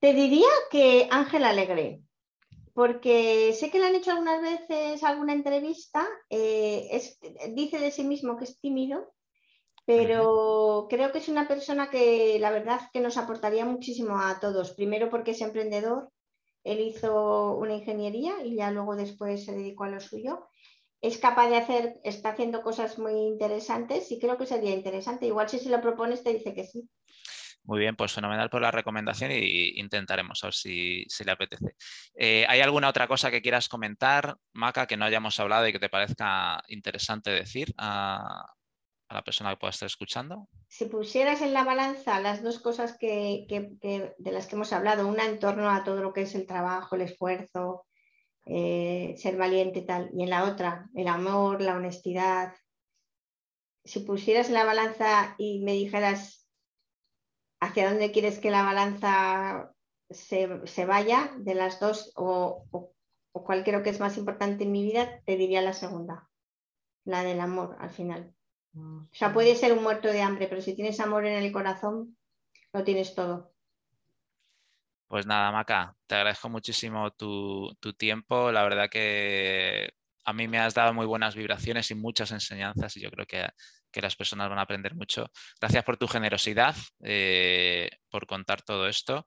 [0.01, 2.01] te diría que Ángel Alegre,
[2.73, 7.01] porque sé que le han hecho algunas veces alguna entrevista, eh,
[7.51, 9.15] dice de sí mismo que es tímido,
[9.85, 14.73] pero creo que es una persona que la verdad que nos aportaría muchísimo a todos.
[14.75, 16.11] Primero porque es emprendedor,
[16.65, 20.49] él hizo una ingeniería y ya luego después se dedicó a lo suyo.
[21.01, 25.27] Es capaz de hacer, está haciendo cosas muy interesantes y creo que sería interesante.
[25.27, 26.89] Igual si se lo propones te dice que sí.
[27.65, 31.77] Muy bien, pues fenomenal por la recomendación y intentaremos a ver si, le apetece.
[32.15, 35.79] Eh, ¿Hay alguna otra cosa que quieras comentar, Maca, que no hayamos hablado y que
[35.79, 37.75] te parezca interesante decir
[39.09, 40.49] a la persona que pueda estar escuchando?
[40.69, 43.47] Si pusieras en la balanza las dos cosas que,
[43.81, 46.95] de las que hemos hablado, una en torno a todo lo que es el trabajo,
[46.95, 47.87] el esfuerzo,
[48.45, 52.55] eh, ser valiente y tal, y en la otra, el amor, la honestidad,
[53.85, 56.47] si pusieras en la balanza y me dijeras
[57.61, 59.73] hacia dónde quieres que la balanza
[60.11, 64.83] se, vaya de las dos o, o cuál creo que es más importante en mi
[64.83, 66.29] vida, te diría la segunda,
[67.05, 68.35] la del amor al final.
[68.75, 72.17] O sea, puede ser un muerto de hambre, pero si tienes amor en el corazón,
[72.73, 73.53] lo tienes todo.
[75.09, 78.53] Pues nada, Maca, te agradezco muchísimo tu, tiempo.
[78.53, 79.91] La verdad que
[80.25, 83.49] a mí me has dado muy buenas vibraciones y muchas enseñanzas y yo creo que,
[84.01, 85.29] las personas van a aprender mucho.
[85.61, 89.27] Gracias por tu generosidad, eh, por contar todo esto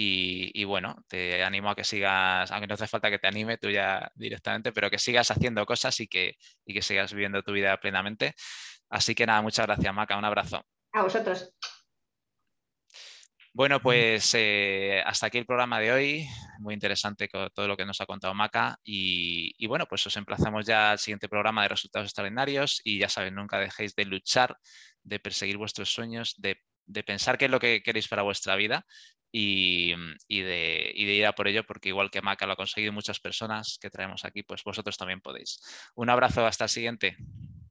[0.00, 3.68] y, bueno, te animo a que sigas, aunque no hace falta que te anime tú
[3.68, 7.76] ya directamente, pero que sigas haciendo cosas y que, y que sigas viviendo tu vida
[7.78, 8.34] plenamente.
[8.90, 10.16] Así que nada, muchas gracias, Maca.
[10.16, 10.64] Un abrazo.
[10.92, 11.52] A vosotros.
[13.52, 16.28] Bueno, pues eh, hasta aquí el programa de hoy.
[16.60, 18.78] Muy interesante todo lo que nos ha contado Maca.
[18.84, 22.80] Y, y, bueno, pues os emplazamos ya al siguiente programa de resultados extraordinarios.
[22.84, 24.56] Y ya saben, nunca dejéis de luchar,
[25.02, 28.84] de perseguir vuestros sueños, de de pensar qué es lo que queréis para vuestra vida
[29.30, 29.94] y,
[30.28, 33.90] de, ir a por ello, porque igual que Maca lo ha conseguido muchas personas que
[33.90, 35.60] traemos aquí, pues vosotros también podéis.
[35.94, 37.16] Un abrazo, hasta el siguiente.